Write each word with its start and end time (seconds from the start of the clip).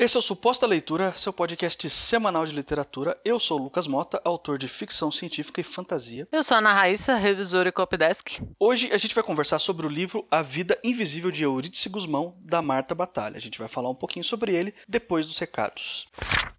Esse 0.00 0.16
é 0.16 0.20
o 0.20 0.22
Suposta 0.22 0.64
Leitura, 0.64 1.12
seu 1.16 1.32
podcast 1.32 1.90
semanal 1.90 2.46
de 2.46 2.54
literatura. 2.54 3.20
Eu 3.24 3.40
sou 3.40 3.58
o 3.58 3.62
Lucas 3.64 3.88
Mota, 3.88 4.22
autor 4.24 4.56
de 4.56 4.68
ficção 4.68 5.10
científica 5.10 5.60
e 5.60 5.64
fantasia. 5.64 6.28
Eu 6.30 6.44
sou 6.44 6.54
a 6.54 6.58
Ana 6.58 6.72
Raíssa, 6.72 7.16
revisora 7.16 7.70
e 7.70 7.72
copydesk. 7.72 8.40
Hoje 8.60 8.90
a 8.92 8.96
gente 8.96 9.12
vai 9.12 9.24
conversar 9.24 9.58
sobre 9.58 9.88
o 9.88 9.90
livro 9.90 10.24
A 10.30 10.40
Vida 10.40 10.78
Invisível 10.84 11.32
de 11.32 11.42
Eurídice 11.42 11.88
Guzmão, 11.88 12.36
da 12.38 12.62
Marta 12.62 12.94
Batalha. 12.94 13.38
A 13.38 13.40
gente 13.40 13.58
vai 13.58 13.66
falar 13.66 13.90
um 13.90 13.94
pouquinho 13.94 14.24
sobre 14.24 14.54
ele 14.54 14.72
depois 14.86 15.26
dos 15.26 15.36
recados. 15.36 16.06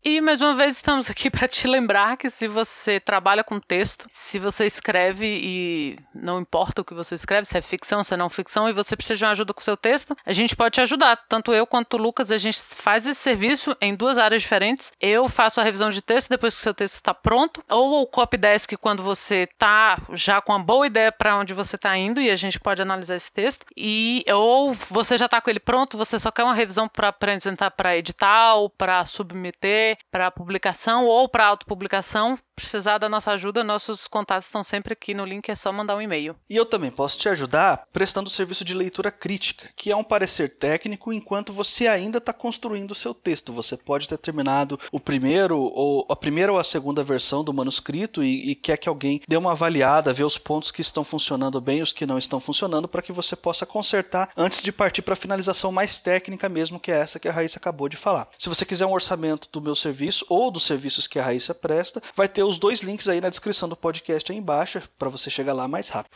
E 0.02 0.22
mais 0.22 0.42
uma 0.42 0.56
vez 0.56 0.78
estamos 0.78 1.10
aqui 1.10 1.30
para 1.30 1.46
te 1.46 1.68
lembrar 1.68 2.16
que 2.16 2.30
se 2.30 2.48
você 2.48 3.02
trabalha 3.02 3.44
com 3.44 3.60
texto, 3.60 4.06
se 4.08 4.40
você 4.40 4.66
escreve 4.66 5.26
e 5.44 6.00
não 6.16 6.40
importa 6.40 6.82
o 6.82 6.86
que 6.86 6.94
você 6.94 7.16
escreve, 7.16 7.46
se 7.46 7.58
é 7.58 7.62
ficção, 7.62 8.02
se 8.02 8.14
é 8.14 8.18
não 8.18 8.30
ficção, 8.30 8.70
e 8.70 8.74
você 8.74 8.96
precisa 8.96 9.18
de 9.18 9.26
uma 9.26 9.32
ajuda 9.32 9.54
com 9.54 9.60
o 9.60 9.64
seu 9.64 9.76
texto, 9.76 10.16
a 10.26 10.32
gente 10.32 10.56
pode 10.56 10.76
te 10.76 10.82
ajudar. 10.82 11.18
Tanto 11.28 11.54
eu 11.54 11.68
quanto 11.68 11.96
o 11.96 12.02
Lucas, 12.02 12.32
a 12.32 12.38
gente 12.38 12.62
faz 12.62 13.06
esse 13.06 13.20
serviço 13.20 13.76
em 13.82 13.94
duas 13.94 14.18
áreas 14.18 14.42
diferentes. 14.42 14.94
Eu 15.02 15.28
faço 15.28 15.60
a 15.60 15.64
revisão 15.66 15.90
de 15.90 16.02
texto 16.02 16.30
depois 16.30 16.54
que 16.54 16.62
o 16.62 16.64
seu 16.64 16.74
texto 16.74 16.96
está 16.96 17.14
pronto, 17.14 17.62
ou 17.70 18.02
o 18.02 18.08
copydesk 18.08 18.78
quando 18.78 19.04
você 19.04 19.50
está 19.52 20.02
já 20.14 20.40
com 20.42 20.54
uma 20.54 20.64
boa 20.64 20.88
ideia 20.88 21.12
para 21.12 21.36
onde 21.36 21.54
você 21.54 21.76
está 21.76 21.98
indo 21.98 22.22
e 22.22 22.32
a 22.32 22.38
gente 22.38 22.58
pode 22.58 22.82
analisar 22.82 23.18
esse 23.18 23.32
texto. 23.34 23.66
E 23.76 24.24
ou 24.34 24.74
você 24.74 25.18
já 25.18 25.26
está 25.26 25.42
com 25.42 25.50
ele 25.50 25.60
pronto, 25.60 25.98
você 25.98 26.18
só 26.18 26.32
quer 26.32 26.46
uma 26.46 26.54
revisão 26.54 26.88
para 26.88 27.10
apresentar 27.10 27.72
para 27.72 27.98
edital, 27.98 28.70
para 28.70 29.06
submeter, 29.06 29.90
para 30.12 30.32
publicação 30.32 31.06
ou 31.06 31.28
para 31.30 31.46
autopublicação 31.46 32.38
precisar 32.60 32.98
da 32.98 33.08
nossa 33.08 33.32
ajuda, 33.32 33.64
nossos 33.64 34.06
contatos 34.06 34.48
estão 34.48 34.64
sempre 34.64 34.92
aqui 34.92 35.14
no 35.14 35.24
link, 35.24 35.48
é 35.50 35.56
só 35.56 35.72
mandar 35.72 35.96
um 35.96 36.02
e-mail. 36.02 36.36
E 36.50 36.58
eu 36.58 36.66
também 36.66 36.92
posso 36.92 37.18
te 37.18 37.30
ajudar 37.30 37.84
prestando 37.94 38.28
o 38.28 38.32
serviço 38.32 38.66
de 38.66 38.74
leitura 38.74 39.10
crítica, 39.10 39.70
que 39.78 39.90
é 39.90 39.96
um 39.96 40.04
parecer 40.04 40.58
técnico 40.58 41.14
enquanto 41.14 41.54
você 41.54 41.88
ainda 41.88 42.18
está 42.18 42.34
construindo 42.34 42.92
o 42.92 42.96
seu 42.96 43.14
texto. 43.14 43.54
Você 43.54 43.78
pode 43.78 44.10
ter 44.10 44.18
terminado 44.18 44.78
o 44.92 45.00
primeiro, 45.00 45.58
ou 45.58 46.06
a 46.10 46.16
primeira 46.16 46.52
ou 46.52 46.60
a 46.60 46.64
segunda 46.64 47.02
versão 47.02 47.44
do 47.44 47.54
manuscrito 47.54 48.22
e, 48.22 48.52
e 48.52 48.56
quer 48.56 48.76
que 48.76 48.90
alguém 48.90 49.22
dê 49.28 49.38
uma 49.38 49.52
avaliada, 49.52 50.12
ver 50.12 50.26
os 50.26 50.38
pontos 50.38 50.70
que 50.70 50.82
estão 50.82 51.06
funcionando 51.06 51.62
bem, 51.62 51.82
os 51.82 51.94
que 51.94 52.06
não 52.06 52.18
estão 52.18 52.42
funcionando, 52.42 52.90
para 52.90 53.02
que 53.02 53.14
você 53.14 53.38
possa 53.38 53.66
consertar 53.66 54.32
antes 54.36 54.62
de 54.62 54.72
partir 54.72 55.02
para 55.02 55.14
a 55.14 55.18
finalização 55.18 55.72
mais 55.72 56.00
técnica 56.00 56.50
mesmo, 56.50 56.80
que 56.80 56.92
é 56.92 57.00
essa 57.00 57.20
que 57.20 57.30
a 57.30 57.32
Raíssa 57.32 57.58
acabou 57.58 57.88
de 57.88 57.96
falar. 57.96 58.28
Se 58.38 58.50
você 58.50 58.66
quiser 58.66 58.86
um 58.86 58.94
orçamento 58.94 59.48
do 59.50 59.62
meu 59.62 59.76
serviço 59.80 60.26
ou 60.30 60.52
dos 60.52 60.64
serviços 60.64 61.08
que 61.08 61.20
a 61.20 61.24
Raíssa 61.24 61.54
presta, 61.54 62.02
vai 62.16 62.28
ter 62.28 62.44
os 62.44 62.60
dois 62.60 62.82
links 62.82 63.08
aí 63.08 63.22
na 63.22 63.30
descrição 63.30 63.68
do 63.68 63.76
podcast 63.76 64.32
aí 64.32 64.38
embaixo 64.38 64.82
para 64.98 65.10
você 65.10 65.30
chegar 65.30 65.54
lá 65.54 65.68
mais 65.68 65.90
rápido. 65.90 66.16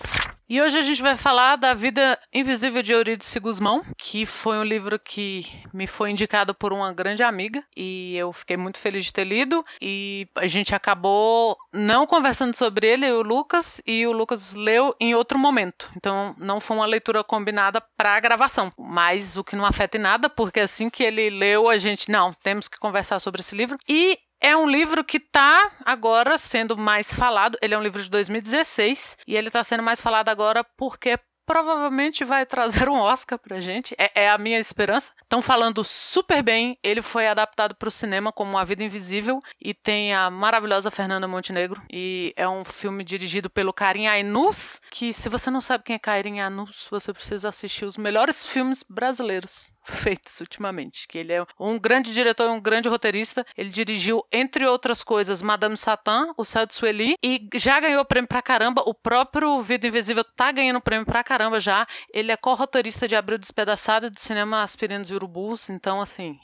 E 0.49 0.61
hoje 0.61 0.77
a 0.77 0.81
gente 0.81 1.01
vai 1.01 1.15
falar 1.15 1.55
da 1.55 1.73
Vida 1.73 2.19
Invisível 2.31 2.83
de 2.83 2.91
Eurídice 2.91 3.39
Guzmão, 3.39 3.81
que 3.97 4.25
foi 4.25 4.57
um 4.57 4.63
livro 4.63 4.99
que 4.99 5.45
me 5.73 5.87
foi 5.87 6.11
indicado 6.11 6.53
por 6.53 6.73
uma 6.73 6.91
grande 6.93 7.23
amiga 7.23 7.63
e 7.75 8.15
eu 8.17 8.31
fiquei 8.33 8.57
muito 8.57 8.77
feliz 8.77 9.05
de 9.05 9.13
ter 9.13 9.23
lido 9.23 9.65
e 9.81 10.27
a 10.35 10.45
gente 10.45 10.75
acabou 10.75 11.57
não 11.71 12.05
conversando 12.05 12.55
sobre 12.55 12.85
ele, 12.85 13.09
o 13.11 13.23
Lucas, 13.23 13.81
e 13.87 14.05
o 14.05 14.11
Lucas 14.11 14.53
leu 14.53 14.93
em 14.99 15.15
outro 15.15 15.39
momento. 15.39 15.89
Então 15.95 16.35
não 16.37 16.59
foi 16.59 16.77
uma 16.77 16.85
leitura 16.85 17.23
combinada 17.23 17.81
para 17.97 18.15
a 18.15 18.19
gravação, 18.19 18.71
mas 18.77 19.37
o 19.37 19.43
que 19.43 19.55
não 19.55 19.65
afeta 19.65 19.97
em 19.97 20.01
nada, 20.01 20.29
porque 20.29 20.59
assim 20.59 20.89
que 20.89 21.03
ele 21.03 21.29
leu, 21.29 21.69
a 21.69 21.77
gente 21.77 22.11
não, 22.11 22.33
temos 22.43 22.67
que 22.67 22.77
conversar 22.77 23.19
sobre 23.19 23.41
esse 23.41 23.52
livro. 23.55 23.77
E 23.87 24.17
é 24.41 24.57
um 24.57 24.67
livro 24.67 25.03
que 25.03 25.17
está 25.17 25.71
agora 25.85 26.37
sendo 26.37 26.77
mais 26.77 27.13
falado. 27.13 27.57
Ele 27.61 27.73
é 27.73 27.77
um 27.77 27.81
livro 27.81 28.03
de 28.03 28.09
2016 28.09 29.17
e 29.27 29.35
ele 29.35 29.47
está 29.47 29.63
sendo 29.63 29.81
mais 29.81 30.01
falado 30.01 30.29
agora 30.29 30.65
porque 30.77 31.17
provavelmente 31.45 32.23
vai 32.23 32.45
trazer 32.45 32.89
um 32.89 32.99
Oscar 32.99 33.37
pra 33.37 33.61
gente. 33.61 33.95
É, 33.97 34.23
é 34.23 34.29
a 34.29 34.37
minha 34.37 34.59
esperança. 34.59 35.11
Estão 35.21 35.41
falando 35.41 35.83
super 35.83 36.41
bem. 36.41 36.77
Ele 36.83 37.01
foi 37.01 37.27
adaptado 37.27 37.75
para 37.75 37.87
o 37.87 37.91
cinema 37.91 38.31
como 38.31 38.57
A 38.57 38.63
Vida 38.63 38.83
Invisível 38.83 39.41
e 39.61 39.73
tem 39.73 40.13
a 40.13 40.29
maravilhosa 40.29 40.91
Fernanda 40.91 41.27
Montenegro. 41.27 41.81
E 41.91 42.33
é 42.35 42.47
um 42.47 42.63
filme 42.63 43.03
dirigido 43.03 43.49
pelo 43.49 43.73
Karim 43.73 44.07
Ainus, 44.07 44.81
que 44.91 45.13
se 45.13 45.29
você 45.29 45.49
não 45.49 45.61
sabe 45.61 45.83
quem 45.83 45.95
é 45.95 45.99
Karim 45.99 46.39
Ainus, 46.39 46.87
você 46.89 47.13
precisa 47.13 47.49
assistir 47.49 47.85
os 47.85 47.97
melhores 47.97 48.45
filmes 48.45 48.83
brasileiros 48.83 49.71
feitos 49.91 50.39
ultimamente. 50.41 51.07
Que 51.07 51.17
ele 51.19 51.33
é 51.33 51.45
um 51.59 51.79
grande 51.79 52.13
diretor 52.13 52.49
um 52.49 52.61
grande 52.61 52.89
roteirista. 52.89 53.45
Ele 53.57 53.69
dirigiu, 53.69 54.23
entre 54.31 54.65
outras 54.65 55.03
coisas, 55.03 55.41
Madame 55.41 55.77
Satã, 55.77 56.27
O 56.37 56.45
Céu 56.45 56.65
de 56.65 56.73
Sueli, 56.73 57.15
e 57.23 57.47
já 57.55 57.79
ganhou 57.79 58.05
prêmio 58.05 58.27
pra 58.27 58.41
caramba. 58.41 58.83
O 58.85 58.93
próprio 58.93 59.61
Vida 59.61 59.87
Invisível 59.87 60.23
tá 60.23 60.51
ganhando 60.51 60.81
prêmio 60.81 61.05
pra 61.05 61.23
caramba 61.23 61.59
já. 61.59 61.85
Ele 62.13 62.31
é 62.31 62.37
co-roteirista 62.37 63.07
de 63.07 63.15
Abril 63.15 63.37
Despedaçado 63.37 64.09
de 64.09 64.21
cinema 64.21 64.63
Aspirinos 64.63 65.09
e 65.09 65.15
Urubus. 65.15 65.69
Então, 65.69 66.01
assim, 66.01 66.37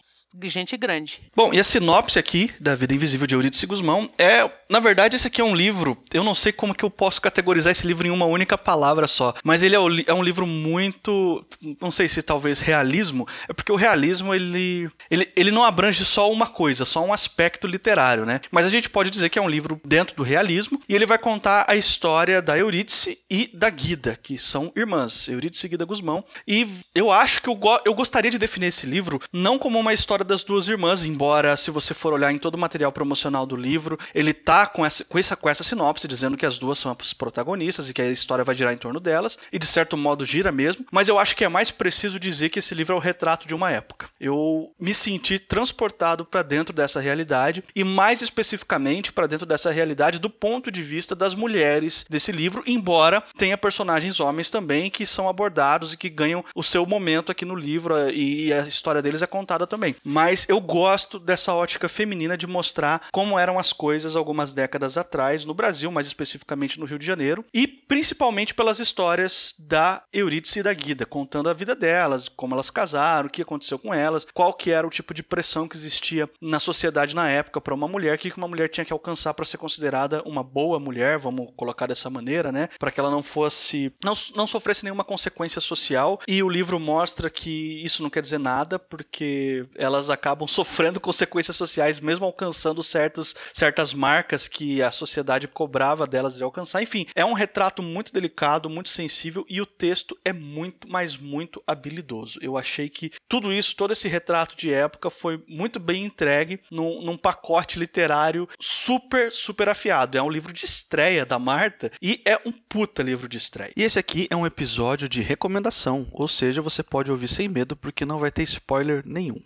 gente 0.43 0.77
grande. 0.77 1.29
Bom, 1.35 1.53
e 1.53 1.59
a 1.59 1.63
sinopse 1.63 2.17
aqui 2.17 2.51
da 2.59 2.75
Vida 2.75 2.93
Invisível 2.93 3.27
de 3.27 3.35
Eurídice 3.35 3.65
Guzmão 3.65 4.09
é, 4.17 4.49
na 4.69 4.79
verdade, 4.79 5.15
esse 5.15 5.27
aqui 5.27 5.41
é 5.41 5.43
um 5.43 5.55
livro. 5.55 5.97
Eu 6.13 6.23
não 6.23 6.35
sei 6.35 6.51
como 6.51 6.73
que 6.73 6.83
eu 6.83 6.89
posso 6.89 7.21
categorizar 7.21 7.71
esse 7.71 7.85
livro 7.85 8.07
em 8.07 8.11
uma 8.11 8.25
única 8.25 8.57
palavra 8.57 9.07
só, 9.07 9.33
mas 9.43 9.63
ele 9.63 9.75
é, 9.75 9.79
é 10.07 10.13
um 10.13 10.23
livro 10.23 10.45
muito, 10.45 11.45
não 11.81 11.91
sei 11.91 12.07
se 12.07 12.21
talvez 12.21 12.59
realismo, 12.59 13.27
é 13.47 13.53
porque 13.53 13.71
o 13.71 13.75
realismo 13.75 14.33
ele, 14.33 14.89
ele, 15.09 15.31
ele 15.35 15.51
não 15.51 15.63
abrange 15.63 16.05
só 16.05 16.31
uma 16.31 16.47
coisa, 16.47 16.85
só 16.85 17.03
um 17.03 17.13
aspecto 17.13 17.67
literário, 17.67 18.25
né? 18.25 18.41
Mas 18.51 18.65
a 18.65 18.69
gente 18.69 18.89
pode 18.89 19.09
dizer 19.09 19.29
que 19.29 19.39
é 19.39 19.41
um 19.41 19.49
livro 19.49 19.79
dentro 19.85 20.15
do 20.15 20.23
realismo 20.23 20.81
e 20.87 20.95
ele 20.95 21.05
vai 21.05 21.17
contar 21.17 21.65
a 21.67 21.75
história 21.75 22.41
da 22.41 22.57
Eurídice 22.57 23.19
e 23.29 23.49
da 23.53 23.69
Guida, 23.69 24.17
que 24.21 24.37
são 24.37 24.71
irmãs, 24.75 25.27
Eurídice 25.27 25.65
e 25.65 25.69
Guida 25.69 25.85
Guzmão. 25.85 26.23
E 26.47 26.67
eu 26.93 27.11
acho 27.11 27.41
que 27.41 27.49
eu, 27.49 27.55
go 27.55 27.79
eu 27.85 27.93
gostaria 27.93 28.31
de 28.31 28.37
definir 28.37 28.67
esse 28.67 28.85
livro 28.85 29.19
não 29.31 29.57
como 29.57 29.79
uma 29.79 29.93
história 29.93 30.25
das 30.25 30.43
duas 30.43 30.67
irmãs, 30.67 31.05
embora 31.05 31.55
se 31.57 31.71
você 31.71 31.93
for 31.93 32.13
olhar 32.13 32.31
em 32.31 32.37
todo 32.37 32.55
o 32.55 32.59
material 32.59 32.91
promocional 32.91 33.45
do 33.45 33.55
livro, 33.55 33.97
ele 34.13 34.33
tá 34.33 34.65
com 34.67 34.85
essa, 34.85 35.03
com 35.05 35.17
essa, 35.17 35.35
com 35.35 35.49
essa 35.49 35.63
sinopse 35.63 36.07
dizendo 36.07 36.37
que 36.37 36.45
as 36.45 36.57
duas 36.57 36.77
são 36.77 36.95
as 36.97 37.13
protagonistas 37.13 37.89
e 37.89 37.93
que 37.93 38.01
a 38.01 38.09
história 38.09 38.43
vai 38.43 38.55
girar 38.55 38.73
em 38.73 38.77
torno 38.77 38.99
delas, 38.99 39.37
e 39.51 39.59
de 39.59 39.65
certo 39.65 39.95
modo 39.95 40.25
gira 40.25 40.51
mesmo, 40.51 40.85
mas 40.91 41.07
eu 41.07 41.19
acho 41.19 41.35
que 41.35 41.43
é 41.43 41.49
mais 41.49 41.71
preciso 41.71 42.19
dizer 42.19 42.49
que 42.49 42.59
esse 42.59 42.73
livro 42.73 42.93
é 42.93 42.97
o 42.97 43.01
retrato 43.01 43.18
de 43.47 43.53
uma 43.53 43.69
época. 43.69 44.07
Eu 44.19 44.71
me 44.79 44.93
senti 44.93 45.37
transportado 45.37 46.23
para 46.23 46.41
dentro 46.41 46.73
dessa 46.73 47.01
realidade 47.01 47.63
e 47.75 47.83
mais 47.83 48.21
especificamente 48.21 49.11
para 49.11 49.27
dentro 49.27 49.45
dessa 49.45 49.71
realidade 49.71 50.19
do 50.19 50.29
ponto 50.29 50.71
de 50.71 50.81
vista 50.81 51.15
das 51.15 51.33
mulheres 51.33 52.05
desse 52.09 52.31
livro, 52.31 52.63
embora 52.65 53.21
tenha 53.37 53.57
personagens 53.57 54.19
homens 54.19 54.49
também 54.49 54.89
que 54.89 55.05
são 55.05 55.27
abordados 55.27 55.93
e 55.93 55.97
que 55.97 56.09
ganham 56.09 56.43
o 56.55 56.63
seu 56.63 56.85
momento 56.85 57.31
aqui 57.31 57.43
no 57.43 57.55
livro 57.55 57.93
e 58.09 58.53
a 58.53 58.67
história 58.67 59.01
deles 59.01 59.21
é 59.21 59.27
contada 59.27 59.67
também. 59.67 59.95
Mas 60.03 60.45
eu 60.47 60.61
gosto 60.61 61.19
dessa 61.19 61.53
ótica 61.53 61.89
feminina 61.89 62.37
de 62.37 62.47
mostrar 62.47 63.07
como 63.11 63.37
eram 63.37 63.59
as 63.59 63.73
coisas 63.73 64.15
algumas 64.15 64.53
décadas 64.53 64.97
atrás 64.97 65.43
no 65.43 65.53
Brasil, 65.53 65.91
mais 65.91 66.07
especificamente 66.07 66.79
no 66.79 66.85
Rio 66.85 66.99
de 66.99 67.05
Janeiro, 67.05 67.43
e 67.53 67.67
principalmente 67.67 68.53
pelas 68.53 68.79
histórias 68.79 69.53
da 69.59 70.03
Eurídice 70.13 70.59
e 70.59 70.63
da 70.63 70.73
Guida, 70.73 71.05
contando 71.05 71.49
a 71.49 71.53
vida 71.53 71.75
delas, 71.75 72.29
como 72.29 72.53
elas 72.53 72.69
casaram, 72.69 73.08
o 73.25 73.29
que 73.29 73.41
aconteceu 73.41 73.77
com 73.79 73.93
elas, 73.93 74.25
qual 74.33 74.53
que 74.53 74.71
era 74.71 74.85
o 74.85 74.89
tipo 74.89 75.13
de 75.13 75.23
pressão 75.23 75.67
que 75.67 75.75
existia 75.75 76.29
na 76.41 76.59
sociedade 76.59 77.15
na 77.15 77.29
época 77.29 77.61
para 77.61 77.73
uma 77.73 77.87
mulher, 77.87 78.15
o 78.15 78.17
que 78.17 78.33
uma 78.37 78.47
mulher 78.47 78.69
tinha 78.69 78.85
que 78.85 78.93
alcançar 78.93 79.33
para 79.33 79.45
ser 79.45 79.57
considerada 79.57 80.21
uma 80.25 80.43
boa 80.43 80.79
mulher, 80.79 81.17
vamos 81.17 81.49
colocar 81.55 81.87
dessa 81.87 82.09
maneira, 82.09 82.51
né? 82.51 82.69
Para 82.77 82.91
que 82.91 82.99
ela 82.99 83.11
não 83.11 83.23
fosse, 83.23 83.91
não, 84.03 84.13
não 84.35 84.47
sofresse 84.47 84.83
nenhuma 84.83 85.03
consequência 85.03 85.61
social. 85.61 86.19
E 86.27 86.41
o 86.43 86.49
livro 86.49 86.79
mostra 86.79 87.29
que 87.29 87.83
isso 87.83 88.01
não 88.03 88.09
quer 88.09 88.21
dizer 88.21 88.39
nada, 88.39 88.77
porque 88.77 89.65
elas 89.75 90.09
acabam 90.09 90.47
sofrendo 90.49 90.99
consequências 90.99 91.55
sociais, 91.55 91.99
mesmo 91.99 92.25
alcançando 92.25 92.83
certos, 92.83 93.35
certas 93.53 93.93
marcas 93.93 94.47
que 94.47 94.81
a 94.81 94.91
sociedade 94.91 95.47
cobrava 95.47 96.07
delas 96.07 96.35
de 96.35 96.43
alcançar. 96.43 96.81
Enfim, 96.81 97.05
é 97.15 97.25
um 97.25 97.33
retrato 97.33 97.81
muito 97.81 98.13
delicado, 98.13 98.69
muito 98.69 98.89
sensível 98.89 99.45
e 99.49 99.61
o 99.61 99.65
texto 99.65 100.17
é 100.23 100.33
muito, 100.33 100.87
mas 100.89 101.17
muito 101.17 101.61
habilidoso. 101.65 102.39
Eu 102.41 102.57
achei 102.57 102.89
que 102.89 102.98
tudo 103.27 103.53
isso, 103.53 103.75
todo 103.75 103.93
esse 103.93 104.07
retrato 104.07 104.55
de 104.57 104.73
época 104.73 105.09
foi 105.09 105.43
muito 105.47 105.79
bem 105.79 106.05
entregue 106.05 106.59
num, 106.71 107.01
num, 107.01 107.17
pacote 107.17 107.77
literário 107.77 108.47
super, 108.59 109.31
super 109.31 109.69
afiado. 109.69 110.17
É 110.17 110.21
um 110.21 110.29
livro 110.29 110.51
de 110.51 110.65
estreia 110.65 111.25
da 111.25 111.37
Marta 111.37 111.91
e 112.01 112.21
é 112.25 112.39
um 112.45 112.51
puta 112.51 113.03
livro 113.03 113.29
de 113.29 113.37
estreia. 113.37 113.71
E 113.75 113.83
esse 113.83 113.99
aqui 113.99 114.27
é 114.29 114.35
um 114.35 114.45
episódio 114.45 115.07
de 115.07 115.21
recomendação, 115.21 116.07
ou 116.11 116.27
seja, 116.27 116.61
você 116.61 116.83
pode 116.83 117.11
ouvir 117.11 117.27
sem 117.27 117.47
medo 117.47 117.75
porque 117.75 118.05
não 118.05 118.19
vai 118.19 118.31
ter 118.31 118.43
spoiler 118.43 119.03
nenhum. 119.05 119.41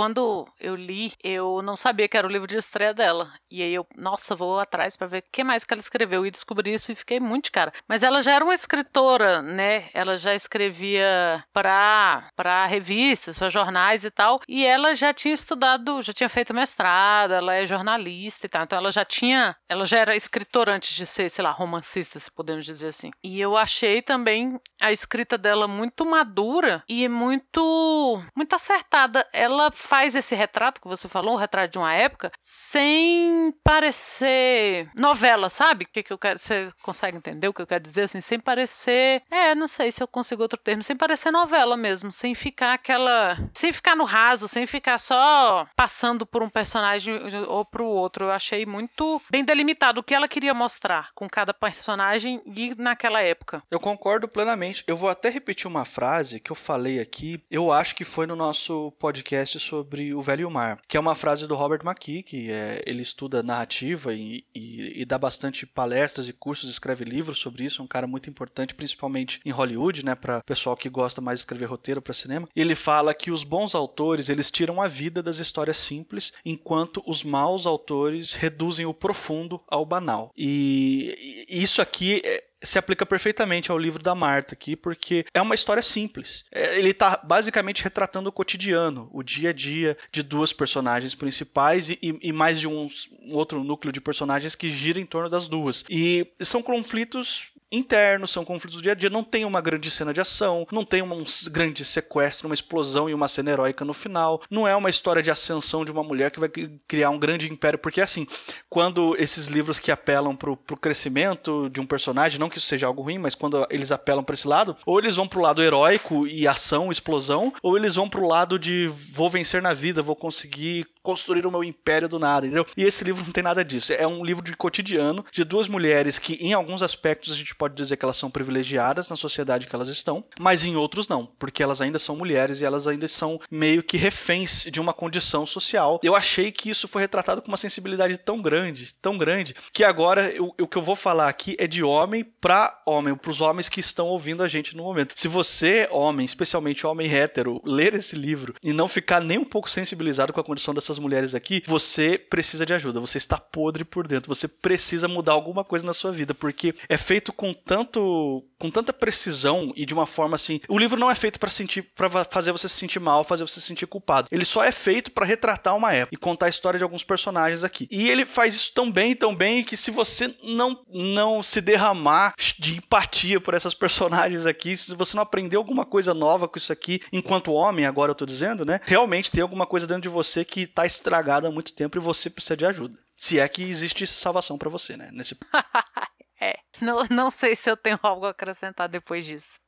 Quando 0.00 0.48
eu 0.58 0.74
li, 0.74 1.12
eu 1.22 1.60
não 1.60 1.76
sabia 1.76 2.08
que 2.08 2.16
era 2.16 2.26
o 2.26 2.30
livro 2.30 2.46
de 2.46 2.56
estreia 2.56 2.94
dela. 2.94 3.30
E 3.50 3.62
aí 3.62 3.74
eu, 3.74 3.86
nossa, 3.94 4.34
vou 4.34 4.58
atrás 4.58 4.96
para 4.96 5.06
ver 5.06 5.18
o 5.18 5.24
que 5.30 5.44
mais 5.44 5.62
que 5.62 5.74
ela 5.74 5.78
escreveu 5.78 6.24
e 6.24 6.30
descobri 6.30 6.72
isso 6.72 6.90
e 6.90 6.94
fiquei 6.94 7.20
muito 7.20 7.52
cara. 7.52 7.70
Mas 7.86 8.02
ela 8.02 8.22
já 8.22 8.32
era 8.32 8.42
uma 8.42 8.54
escritora, 8.54 9.42
né? 9.42 9.90
Ela 9.92 10.16
já 10.16 10.34
escrevia 10.34 11.44
para 11.52 12.64
revistas, 12.66 13.38
para 13.38 13.50
jornais 13.50 14.02
e 14.02 14.10
tal, 14.10 14.40
e 14.48 14.64
ela 14.64 14.94
já 14.94 15.12
tinha 15.12 15.34
estudado, 15.34 16.00
já 16.00 16.14
tinha 16.14 16.30
feito 16.30 16.54
mestrado, 16.54 17.32
ela 17.32 17.54
é 17.54 17.66
jornalista 17.66 18.46
e 18.46 18.48
tal. 18.48 18.62
Então 18.62 18.78
ela 18.78 18.90
já 18.90 19.04
tinha, 19.04 19.54
ela 19.68 19.84
já 19.84 19.98
era 19.98 20.16
escritora 20.16 20.74
antes 20.74 20.96
de 20.96 21.04
ser, 21.04 21.28
sei 21.28 21.44
lá, 21.44 21.50
romancista, 21.50 22.18
se 22.18 22.30
podemos 22.30 22.64
dizer 22.64 22.86
assim. 22.86 23.10
E 23.22 23.38
eu 23.38 23.54
achei 23.54 24.00
também 24.00 24.58
a 24.80 24.90
escrita 24.90 25.36
dela 25.36 25.68
muito 25.68 26.06
madura 26.06 26.82
e 26.88 27.06
muito 27.06 28.22
muito 28.34 28.54
acertada. 28.54 29.28
Ela 29.30 29.70
faz 29.90 30.14
esse 30.14 30.36
retrato 30.36 30.80
que 30.80 30.86
você 30.86 31.08
falou, 31.08 31.34
o 31.34 31.36
retrato 31.36 31.72
de 31.72 31.78
uma 31.78 31.92
época, 31.92 32.30
sem 32.38 33.52
parecer 33.64 34.88
novela, 34.96 35.50
sabe? 35.50 35.84
Que, 35.84 36.00
que 36.00 36.12
eu 36.12 36.18
quero. 36.18 36.38
Você 36.38 36.72
consegue 36.80 37.16
entender 37.16 37.48
o 37.48 37.52
que 37.52 37.60
eu 37.60 37.66
quero 37.66 37.82
dizer? 37.82 38.02
Assim, 38.02 38.20
sem 38.20 38.38
parecer. 38.38 39.24
É, 39.28 39.52
não 39.52 39.66
sei 39.66 39.90
se 39.90 40.00
eu 40.00 40.06
consigo 40.06 40.42
outro 40.42 40.56
termo, 40.56 40.80
sem 40.80 40.96
parecer 40.96 41.32
novela 41.32 41.76
mesmo, 41.76 42.12
sem 42.12 42.36
ficar 42.36 42.74
aquela. 42.74 43.36
Sem 43.52 43.72
ficar 43.72 43.96
no 43.96 44.04
raso, 44.04 44.46
sem 44.46 44.64
ficar 44.64 44.96
só 44.98 45.66
passando 45.74 46.24
por 46.24 46.40
um 46.40 46.48
personagem 46.48 47.20
ou 47.48 47.64
pro 47.64 47.84
outro. 47.84 48.26
Eu 48.26 48.30
achei 48.30 48.64
muito 48.64 49.20
bem 49.28 49.44
delimitado 49.44 50.00
o 50.00 50.04
que 50.04 50.14
ela 50.14 50.28
queria 50.28 50.54
mostrar 50.54 51.08
com 51.16 51.28
cada 51.28 51.52
personagem 51.52 52.40
e 52.46 52.76
naquela 52.78 53.22
época. 53.22 53.60
Eu 53.68 53.80
concordo 53.80 54.28
plenamente. 54.28 54.84
Eu 54.86 54.96
vou 54.96 55.08
até 55.08 55.28
repetir 55.30 55.66
uma 55.66 55.84
frase 55.84 56.38
que 56.38 56.52
eu 56.52 56.56
falei 56.56 57.00
aqui, 57.00 57.42
eu 57.50 57.72
acho 57.72 57.96
que 57.96 58.04
foi 58.04 58.24
no 58.24 58.36
nosso 58.36 58.92
podcast 58.92 59.58
sobre 59.70 60.12
O 60.12 60.20
Velho 60.20 60.50
Mar, 60.50 60.80
que 60.88 60.96
é 60.96 61.00
uma 61.00 61.14
frase 61.14 61.46
do 61.46 61.54
Robert 61.54 61.82
McKee, 61.84 62.24
que 62.24 62.50
é, 62.50 62.82
ele 62.84 63.02
estuda 63.02 63.40
narrativa 63.40 64.12
e, 64.12 64.44
e, 64.52 65.00
e, 65.00 65.04
dá 65.04 65.16
bastante 65.16 65.64
palestras 65.64 66.28
e 66.28 66.32
cursos, 66.32 66.68
escreve 66.68 67.04
livros 67.04 67.38
sobre 67.38 67.64
isso, 67.64 67.80
é 67.80 67.84
um 67.84 67.88
cara 67.88 68.06
muito 68.06 68.28
importante, 68.28 68.74
principalmente 68.74 69.40
em 69.44 69.52
Hollywood, 69.52 70.04
né, 70.04 70.16
para 70.16 70.42
pessoal 70.42 70.76
que 70.76 70.88
gosta 70.88 71.20
mais 71.20 71.38
de 71.38 71.42
escrever 71.42 71.66
roteiro 71.66 72.02
para 72.02 72.12
cinema. 72.12 72.48
E 72.54 72.60
ele 72.60 72.74
fala 72.74 73.14
que 73.14 73.30
os 73.30 73.44
bons 73.44 73.76
autores, 73.76 74.28
eles 74.28 74.50
tiram 74.50 74.82
a 74.82 74.88
vida 74.88 75.22
das 75.22 75.38
histórias 75.38 75.76
simples, 75.76 76.32
enquanto 76.44 77.00
os 77.06 77.22
maus 77.22 77.64
autores 77.64 78.32
reduzem 78.32 78.86
o 78.86 78.94
profundo 78.94 79.60
ao 79.68 79.86
banal. 79.86 80.32
E, 80.36 81.46
e 81.48 81.62
isso 81.62 81.80
aqui 81.80 82.20
é, 82.24 82.42
se 82.62 82.78
aplica 82.78 83.06
perfeitamente 83.06 83.70
ao 83.70 83.78
livro 83.78 84.02
da 84.02 84.14
Marta 84.14 84.54
aqui, 84.54 84.76
porque 84.76 85.24
é 85.32 85.40
uma 85.40 85.54
história 85.54 85.82
simples. 85.82 86.44
É, 86.52 86.78
ele 86.78 86.90
está 86.90 87.20
basicamente 87.22 87.82
retratando 87.82 88.28
o 88.28 88.32
cotidiano, 88.32 89.08
o 89.12 89.22
dia 89.22 89.50
a 89.50 89.52
dia 89.52 89.96
de 90.12 90.22
duas 90.22 90.52
personagens 90.52 91.14
principais 91.14 91.90
e, 91.90 91.98
e 92.00 92.32
mais 92.32 92.60
de 92.60 92.68
um, 92.68 92.88
um 93.22 93.34
outro 93.34 93.62
núcleo 93.64 93.92
de 93.92 94.00
personagens 94.00 94.54
que 94.54 94.68
gira 94.68 95.00
em 95.00 95.06
torno 95.06 95.28
das 95.28 95.48
duas. 95.48 95.84
E 95.88 96.26
são 96.40 96.62
conflitos 96.62 97.50
internos, 97.70 98.30
são 98.30 98.44
conflitos 98.44 98.76
do 98.76 98.82
dia 98.82 98.92
a 98.92 98.94
dia. 98.94 99.10
Não 99.10 99.22
tem 99.22 99.44
uma 99.44 99.60
grande 99.60 99.90
cena 99.90 100.12
de 100.12 100.20
ação, 100.20 100.66
não 100.72 100.84
tem 100.84 101.02
um 101.02 101.24
grande 101.50 101.84
sequestro, 101.84 102.48
uma 102.48 102.54
explosão 102.54 103.08
e 103.08 103.14
uma 103.14 103.28
cena 103.28 103.50
heróica 103.50 103.84
no 103.84 103.94
final. 103.94 104.40
Não 104.50 104.66
é 104.66 104.74
uma 104.74 104.90
história 104.90 105.22
de 105.22 105.30
ascensão 105.30 105.84
de 105.84 105.92
uma 105.92 106.02
mulher 106.02 106.30
que 106.30 106.40
vai 106.40 106.48
criar 106.88 107.10
um 107.10 107.18
grande 107.18 107.50
império. 107.50 107.78
Porque, 107.78 108.00
assim, 108.00 108.26
quando 108.68 109.16
esses 109.18 109.46
livros 109.46 109.78
que 109.78 109.90
apelam 109.90 110.34
pro, 110.34 110.56
pro 110.56 110.76
crescimento 110.76 111.68
de 111.70 111.80
um 111.80 111.86
personagem, 111.86 112.38
não 112.38 112.48
que 112.48 112.58
isso 112.58 112.66
seja 112.66 112.86
algo 112.86 113.02
ruim, 113.02 113.18
mas 113.18 113.34
quando 113.34 113.66
eles 113.70 113.92
apelam 113.92 114.24
para 114.24 114.34
esse 114.34 114.48
lado, 114.48 114.76
ou 114.84 114.98
eles 114.98 115.16
vão 115.16 115.28
pro 115.28 115.40
lado 115.40 115.62
heróico 115.62 116.26
e 116.26 116.46
ação, 116.46 116.90
explosão, 116.90 117.52
ou 117.62 117.76
eles 117.76 117.94
vão 117.94 118.08
pro 118.08 118.26
lado 118.26 118.58
de 118.58 118.88
vou 118.88 119.30
vencer 119.30 119.62
na 119.62 119.74
vida, 119.74 120.02
vou 120.02 120.16
conseguir 120.16 120.86
construir 121.02 121.46
o 121.46 121.50
meu 121.50 121.64
império 121.64 122.08
do 122.08 122.18
nada, 122.18 122.46
entendeu? 122.46 122.66
E 122.76 122.84
esse 122.84 123.04
livro 123.04 123.24
não 123.24 123.32
tem 123.32 123.42
nada 123.42 123.64
disso. 123.64 123.92
É 123.92 124.06
um 124.06 124.24
livro 124.24 124.44
de 124.44 124.54
cotidiano 124.54 125.24
de 125.32 125.44
duas 125.44 125.68
mulheres 125.68 126.18
que, 126.18 126.34
em 126.34 126.52
alguns 126.52 126.82
aspectos, 126.82 127.32
a 127.32 127.36
gente 127.36 127.54
pode 127.54 127.74
dizer 127.74 127.96
que 127.96 128.04
elas 128.04 128.16
são 128.16 128.30
privilegiadas 128.30 129.08
na 129.08 129.16
sociedade 129.16 129.66
que 129.66 129.74
elas 129.74 129.88
estão, 129.88 130.24
mas 130.38 130.64
em 130.64 130.76
outros 130.76 131.08
não, 131.08 131.26
porque 131.38 131.62
elas 131.62 131.80
ainda 131.80 131.98
são 131.98 132.16
mulheres 132.16 132.60
e 132.60 132.64
elas 132.64 132.86
ainda 132.86 133.08
são 133.08 133.40
meio 133.50 133.82
que 133.82 133.96
reféns 133.96 134.66
de 134.70 134.80
uma 134.80 134.92
condição 134.92 135.46
social. 135.46 136.00
Eu 136.02 136.14
achei 136.14 136.52
que 136.52 136.70
isso 136.70 136.88
foi 136.88 137.02
retratado 137.02 137.42
com 137.42 137.48
uma 137.48 137.56
sensibilidade 137.56 138.18
tão 138.18 138.40
grande, 138.40 138.94
tão 139.00 139.16
grande, 139.16 139.54
que 139.72 139.84
agora 139.84 140.30
eu, 140.30 140.54
o 140.60 140.66
que 140.66 140.76
eu 140.76 140.82
vou 140.82 140.96
falar 140.96 141.28
aqui 141.28 141.56
é 141.58 141.66
de 141.66 141.82
homem 141.82 142.24
para 142.24 142.80
homem, 142.86 143.14
para 143.14 143.30
os 143.30 143.40
homens 143.40 143.68
que 143.68 143.80
estão 143.80 144.06
ouvindo 144.08 144.42
a 144.42 144.48
gente 144.48 144.76
no 144.76 144.82
momento. 144.82 145.14
Se 145.16 145.28
você, 145.28 145.88
homem, 145.90 146.24
especialmente 146.24 146.86
homem 146.86 147.12
hétero, 147.12 147.60
ler 147.64 147.94
esse 147.94 148.16
livro 148.16 148.54
e 148.62 148.72
não 148.72 148.88
ficar 148.88 149.20
nem 149.20 149.38
um 149.38 149.44
pouco 149.44 149.68
sensibilizado 149.70 150.32
com 150.32 150.40
a 150.40 150.44
condição 150.44 150.74
dessas 150.90 150.98
mulheres 150.98 151.34
aqui, 151.34 151.62
você 151.66 152.18
precisa 152.18 152.66
de 152.66 152.74
ajuda, 152.74 153.00
você 153.00 153.18
está 153.18 153.38
podre 153.38 153.84
por 153.84 154.06
dentro, 154.06 154.34
você 154.34 154.48
precisa 154.48 155.06
mudar 155.06 155.32
alguma 155.32 155.64
coisa 155.64 155.86
na 155.86 155.92
sua 155.92 156.10
vida, 156.10 156.34
porque 156.34 156.74
é 156.88 156.96
feito 156.96 157.32
com 157.32 157.54
tanto 157.54 158.44
com 158.58 158.70
tanta 158.70 158.92
precisão 158.92 159.72
e 159.74 159.86
de 159.86 159.94
uma 159.94 160.04
forma 160.04 160.34
assim, 160.34 160.60
o 160.68 160.78
livro 160.78 161.00
não 161.00 161.10
é 161.10 161.14
feito 161.14 161.40
para 161.40 161.48
sentir 161.48 161.82
para 161.94 162.24
fazer 162.24 162.52
você 162.52 162.68
se 162.68 162.74
sentir 162.74 163.00
mal, 163.00 163.24
fazer 163.24 163.46
você 163.46 163.60
se 163.60 163.66
sentir 163.66 163.86
culpado. 163.86 164.28
Ele 164.30 164.44
só 164.44 164.62
é 164.62 164.70
feito 164.72 165.10
para 165.12 165.24
retratar 165.24 165.74
uma 165.74 165.92
época 165.92 166.14
e 166.14 166.18
contar 166.18 166.46
a 166.46 166.50
história 166.50 166.76
de 166.76 166.84
alguns 166.84 167.02
personagens 167.02 167.64
aqui. 167.64 167.88
E 167.90 168.10
ele 168.10 168.26
faz 168.26 168.54
isso 168.54 168.72
tão 168.74 168.90
bem, 168.90 169.16
tão 169.16 169.34
bem 169.34 169.64
que 169.64 169.76
se 169.76 169.90
você 169.90 170.34
não 170.44 170.78
não 170.92 171.42
se 171.42 171.60
derramar 171.60 172.34
de 172.58 172.76
empatia 172.76 173.40
por 173.40 173.54
essas 173.54 173.72
personagens 173.72 174.44
aqui, 174.44 174.76
se 174.76 174.94
você 174.94 175.16
não 175.16 175.22
aprender 175.22 175.56
alguma 175.56 175.86
coisa 175.86 176.12
nova 176.12 176.48
com 176.48 176.58
isso 176.58 176.72
aqui, 176.72 177.00
enquanto 177.12 177.52
homem, 177.52 177.86
agora 177.86 178.10
eu 178.10 178.14
tô 178.14 178.26
dizendo, 178.26 178.64
né? 178.64 178.80
Realmente 178.84 179.30
tem 179.30 179.42
alguma 179.42 179.66
coisa 179.66 179.86
dentro 179.86 180.02
de 180.02 180.08
você 180.08 180.44
que 180.44 180.66
tá 180.66 180.79
estragada 180.86 181.48
há 181.48 181.50
muito 181.50 181.72
tempo 181.72 181.98
e 181.98 182.00
você 182.00 182.30
precisa 182.30 182.56
de 182.56 182.66
ajuda. 182.66 182.98
Se 183.16 183.38
é 183.38 183.48
que 183.48 183.62
existe 183.62 184.06
salvação 184.06 184.56
para 184.56 184.70
você, 184.70 184.96
né? 184.96 185.10
Nesse 185.12 185.36
É, 186.42 186.58
não, 186.80 187.04
não 187.10 187.30
sei 187.30 187.54
se 187.54 187.70
eu 187.70 187.76
tenho 187.76 187.98
algo 188.02 188.24
a 188.24 188.30
acrescentar 188.30 188.88
depois 188.88 189.26
disso. 189.26 189.60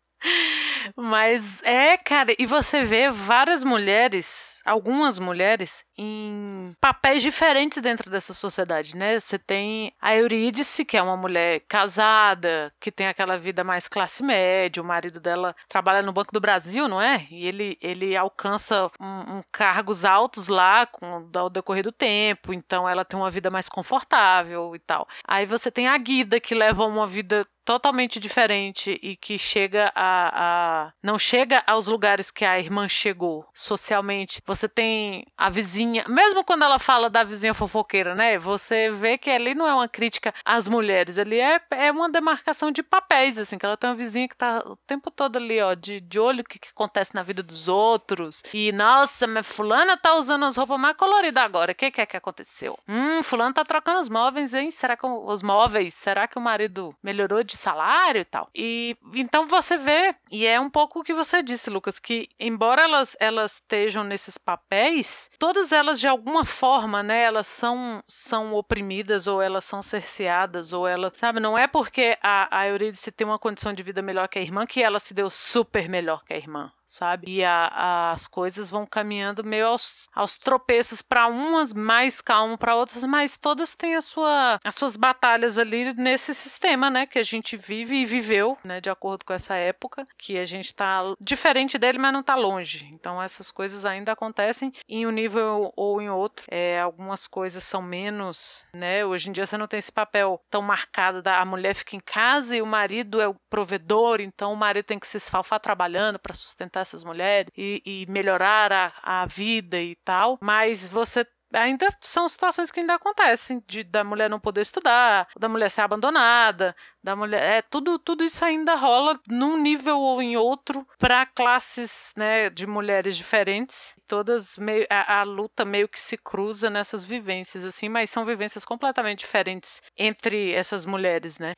Mas 0.97 1.63
é, 1.63 1.97
cara, 1.97 2.35
e 2.39 2.47
você 2.47 2.85
vê 2.85 3.11
várias 3.11 3.65
mulheres, 3.65 4.61
algumas 4.65 5.19
mulheres, 5.19 5.85
em 5.97 6.73
papéis 6.81 7.23
diferentes 7.23 7.81
dentro 7.81 8.11
dessa 8.11 8.35
sociedade, 8.35 8.97
né? 8.97 9.19
Você 9.19 9.39
tem 9.39 9.93
a 10.01 10.17
Eurídice, 10.17 10.85
que 10.85 10.97
é 10.97 11.03
uma 11.03 11.17
mulher 11.17 11.61
casada, 11.69 12.73
que 12.81 12.91
tem 12.91 13.07
aquela 13.07 13.39
vida 13.39 13.65
mais 13.65 13.89
classe 13.89 14.23
média, 14.23 14.83
o 14.83 14.87
marido 14.87 15.21
dela 15.21 15.55
trabalha 15.69 16.03
no 16.03 16.13
Banco 16.13 16.33
do 16.33 16.41
Brasil, 16.41 16.89
não 16.89 17.01
é? 17.01 17.27
E 17.31 17.47
ele, 17.47 17.79
ele 17.81 18.17
alcança 18.17 18.91
um, 19.01 19.39
um 19.39 19.43
cargos 19.51 20.05
altos 20.05 20.49
lá 20.49 20.87
com 20.87 21.29
ao 21.35 21.51
decorrer 21.51 21.83
do 21.83 21.93
tempo, 21.93 22.53
então 22.53 22.89
ela 22.89 23.05
tem 23.05 23.19
uma 23.19 23.31
vida 23.31 23.51
mais 23.51 23.69
confortável 23.69 24.75
e 24.75 24.79
tal. 24.79 25.07
Aí 25.27 25.47
você 25.47 25.71
tem 25.71 25.89
a 25.89 25.97
Guida, 25.99 26.41
que 26.41 26.55
leva 26.55 26.85
uma 26.85 27.07
vida 27.07 27.47
totalmente 27.65 28.19
diferente 28.19 28.99
e 29.03 29.17
que 29.17 29.39
chega 29.39 29.93
a, 29.95 30.87
a, 30.87 30.93
não 31.03 31.19
chega 31.19 31.63
aos 31.67 31.87
lugares 31.87 32.31
que 32.31 32.45
a 32.45 32.59
irmã 32.59 32.89
chegou 32.89 33.47
socialmente. 33.55 34.43
Você 34.47 34.69
tem 34.69 35.25
a 35.37 35.49
vizinha, 35.49 36.05
mesmo 36.09 36.45
quando 36.45 36.65
ela 36.65 36.79
fala 36.79 37.09
da 37.09 37.25
vizinha 37.25 37.55
fofoqueira, 37.55 38.15
né? 38.15 38.39
Você 38.39 38.91
vê 38.91 39.17
que 39.17 39.31
ali 39.31 39.55
não 39.55 39.67
é 39.67 39.75
uma 39.75 39.89
crítica 39.89 40.35
às 40.45 40.69
mulheres, 40.69 41.19
ali 41.19 41.41
é, 41.41 41.61
é 41.71 41.91
uma 41.91 42.11
demarcação 42.11 42.71
de 42.71 42.83
papéis, 42.83 43.39
assim, 43.39 43.59
que 43.59 43.67
ela 43.67 43.77
tem 43.77 43.91
uma 43.91 43.97
vizinha 43.97 44.29
que 44.29 44.37
tá 44.37 44.63
o 44.67 44.77
tempo 44.77 45.11
todo 45.11 45.37
ali, 45.37 45.61
ó, 45.61 45.75
de, 45.75 46.01
de 46.01 46.19
olho 46.19 46.41
o 46.41 46.45
que, 46.45 46.59
que 46.59 46.69
acontece 46.69 47.15
na 47.15 47.23
vida 47.23 47.43
dos 47.43 47.69
outros. 47.69 48.43
E, 48.53 48.73
nossa, 48.73 49.27
mas 49.27 49.47
fulana 49.47 49.97
tá 49.97 50.15
usando 50.15 50.45
as 50.45 50.57
roupas 50.57 50.79
mais 50.79 50.97
coloridas 50.97 51.43
agora. 51.43 51.73
O 51.73 51.75
que, 51.75 51.91
que 51.91 52.01
é 52.01 52.07
que 52.07 52.17
aconteceu? 52.17 52.79
Hum, 52.89 53.23
fulano 53.23 53.55
tá 53.55 53.65
trocando 53.65 54.01
os 54.01 54.09
móveis, 54.09 54.55
hein? 54.55 54.71
Será 54.71 54.97
que 54.97 55.07
os 55.07 55.43
móveis, 55.43 55.95
será 55.95 56.27
que 56.27 56.39
o 56.39 56.43
marido 56.43 56.95
melhorou 57.03 57.43
de 57.53 57.59
salário 57.59 58.21
e 58.21 58.25
tal. 58.25 58.49
E 58.55 58.97
então 59.15 59.47
você 59.47 59.77
vê, 59.77 60.15
e 60.31 60.47
é 60.47 60.59
um 60.61 60.71
pouco 60.71 61.01
o 61.01 61.05
que 61.05 61.15
você 61.15 61.43
disse, 61.43 61.71
Lucas, 61.71 61.99
que 61.99 62.29
embora 62.39 62.83
elas 62.83 63.17
elas 63.21 63.55
estejam 63.55 64.03
nesses 64.05 64.39
papéis, 64.39 65.31
todas 65.39 65.73
elas 65.73 66.01
de 66.01 66.09
alguma 66.09 66.45
forma, 66.45 67.03
né, 67.03 67.23
elas 67.23 67.47
são 67.47 68.03
são 68.09 68.55
oprimidas 68.55 69.27
ou 69.27 69.41
elas 69.41 69.65
são 69.65 69.83
cerceadas 69.83 70.73
ou 70.73 70.87
ela, 70.87 71.13
sabe, 71.15 71.41
não 71.41 71.57
é 71.57 71.67
porque 71.67 72.19
a, 72.23 72.59
a 72.59 72.69
Eurídice 72.69 73.13
tem 73.13 73.27
uma 73.27 73.39
condição 73.39 73.73
de 73.73 73.83
vida 73.83 74.03
melhor 74.03 74.29
que 74.29 74.39
a 74.39 74.43
irmã 74.43 74.67
que 74.67 74.83
ela 74.83 74.99
se 74.99 75.15
deu 75.15 75.29
super 75.31 75.89
melhor 75.89 76.25
que 76.25 76.33
a 76.33 76.37
irmã 76.37 76.73
sabe? 76.87 77.31
E 77.31 77.45
a, 77.45 78.13
as 78.13 78.27
coisas 78.27 78.71
vão 78.71 78.87
caminhando 78.87 79.45
meio 79.45 79.67
aos, 79.67 80.09
aos 80.15 80.37
tropeços 80.37 81.03
para 81.03 81.27
umas 81.27 81.73
mais 81.73 82.21
calmo, 82.21 82.57
para 82.57 82.75
outras, 82.75 83.05
mas 83.05 83.37
todas 83.37 83.75
têm 83.75 83.95
a 83.95 84.01
sua, 84.01 84.59
as 84.65 84.75
suas 84.75 84.97
batalhas 84.97 85.59
ali 85.59 85.93
nesse 85.95 86.35
sistema, 86.35 86.91
né? 86.91 87.07
Que 87.07 87.19
a 87.19 87.23
gente 87.23 87.57
vive 87.57 87.97
e 87.97 88.05
viveu, 88.05 88.57
né? 88.65 88.81
De 88.81 88.91
acordo 88.91 89.25
com 89.25 89.33
essa 89.33 89.55
época, 89.55 90.07
que 90.17 90.39
a 90.39 90.45
gente 90.45 90.67
está 90.67 91.03
diferente 91.21 91.79
dele, 91.79 91.99
mas 91.99 92.13
não 92.13 92.21
está 92.21 92.35
longe. 92.35 92.89
Então 92.93 93.23
essas 93.23 93.51
coisas 93.51 93.85
ainda 93.85 94.13
acontecem 94.13 94.73
em 94.89 95.07
um 95.07 95.11
nível 95.11 95.73
ou 95.77 96.01
em 96.01 96.09
outro. 96.09 96.45
É, 96.51 96.81
algumas 96.81 97.27
coisas 97.27 97.63
são 97.65 97.83
menos, 97.83 98.65
né? 98.73 99.05
Hoje 99.05 99.29
em 99.29 99.33
dia 99.33 99.47
você 99.47 99.57
não 99.57 99.67
tem 99.67 99.79
esse 99.79 99.93
papel 99.93 100.41
tão 100.51 100.63
marcado 100.63 101.23
da 101.23 101.43
a 101.43 101.45
mulher 101.45 101.75
fica 101.75 101.97
em 101.97 102.01
casa 102.01 102.57
e 102.57 102.63
o 102.63 102.67
marido 102.67 103.21
é 103.21 103.27
o 103.27 103.35
provedor, 103.51 104.21
então 104.21 104.53
o 104.53 104.57
marido 104.57 104.85
tem 104.85 104.99
que 104.99 105.07
se 105.07 105.17
esfalfar 105.17 105.59
trabalhando 105.59 106.19
para 106.19 106.35
sustentar 106.35 106.72
essas 106.81 107.05
mulheres 107.05 107.51
e, 107.57 107.83
e 107.85 108.07
melhorar 108.11 108.73
a, 108.73 108.93
a 109.03 109.27
vida 109.27 109.81
e 109.81 109.95
tal, 110.05 110.39
mas 110.41 110.89
você 110.89 111.27
ainda 111.53 111.89
são 112.01 112.27
situações 112.29 112.71
que 112.71 112.81
ainda 112.81 112.95
acontecem, 112.95 113.63
de 113.67 113.85
da 113.85 114.03
mulher 114.03 114.31
não 114.31 114.41
poder 114.41 114.63
estudar, 114.63 115.29
da 115.39 115.49
mulher 115.49 115.71
ser 115.71 115.83
abandonada, 115.83 116.75
da 117.03 117.17
mulher. 117.17 117.43
É, 117.43 117.63
tudo, 117.63 117.99
tudo 117.99 118.23
isso 118.23 118.45
ainda 118.45 118.75
rola 118.75 119.19
num 119.29 119.61
nível 119.61 119.99
ou 119.99 120.23
em 120.23 120.37
outro 120.37 120.87
para 120.99 121.27
classes 121.27 122.13
né, 122.17 122.49
de 122.49 122.67
mulheres 122.67 123.17
diferentes. 123.17 123.97
Todas 124.07 124.57
meio. 124.57 124.87
A, 124.91 125.21
a, 125.21 125.23
luta 125.23 125.65
meio 125.65 125.89
que 125.89 126.01
se 126.01 126.17
cruza 126.17 126.69
nessas 126.71 127.05
vivências, 127.05 127.65
assim, 127.65 127.89
mas 127.89 128.11
são 128.11 128.25
vivências 128.25 128.65
completamente 128.65 129.21
diferentes 129.21 129.83
entre 129.97 130.53
essas 130.53 130.85
mulheres, 130.85 131.39
né? 131.39 131.55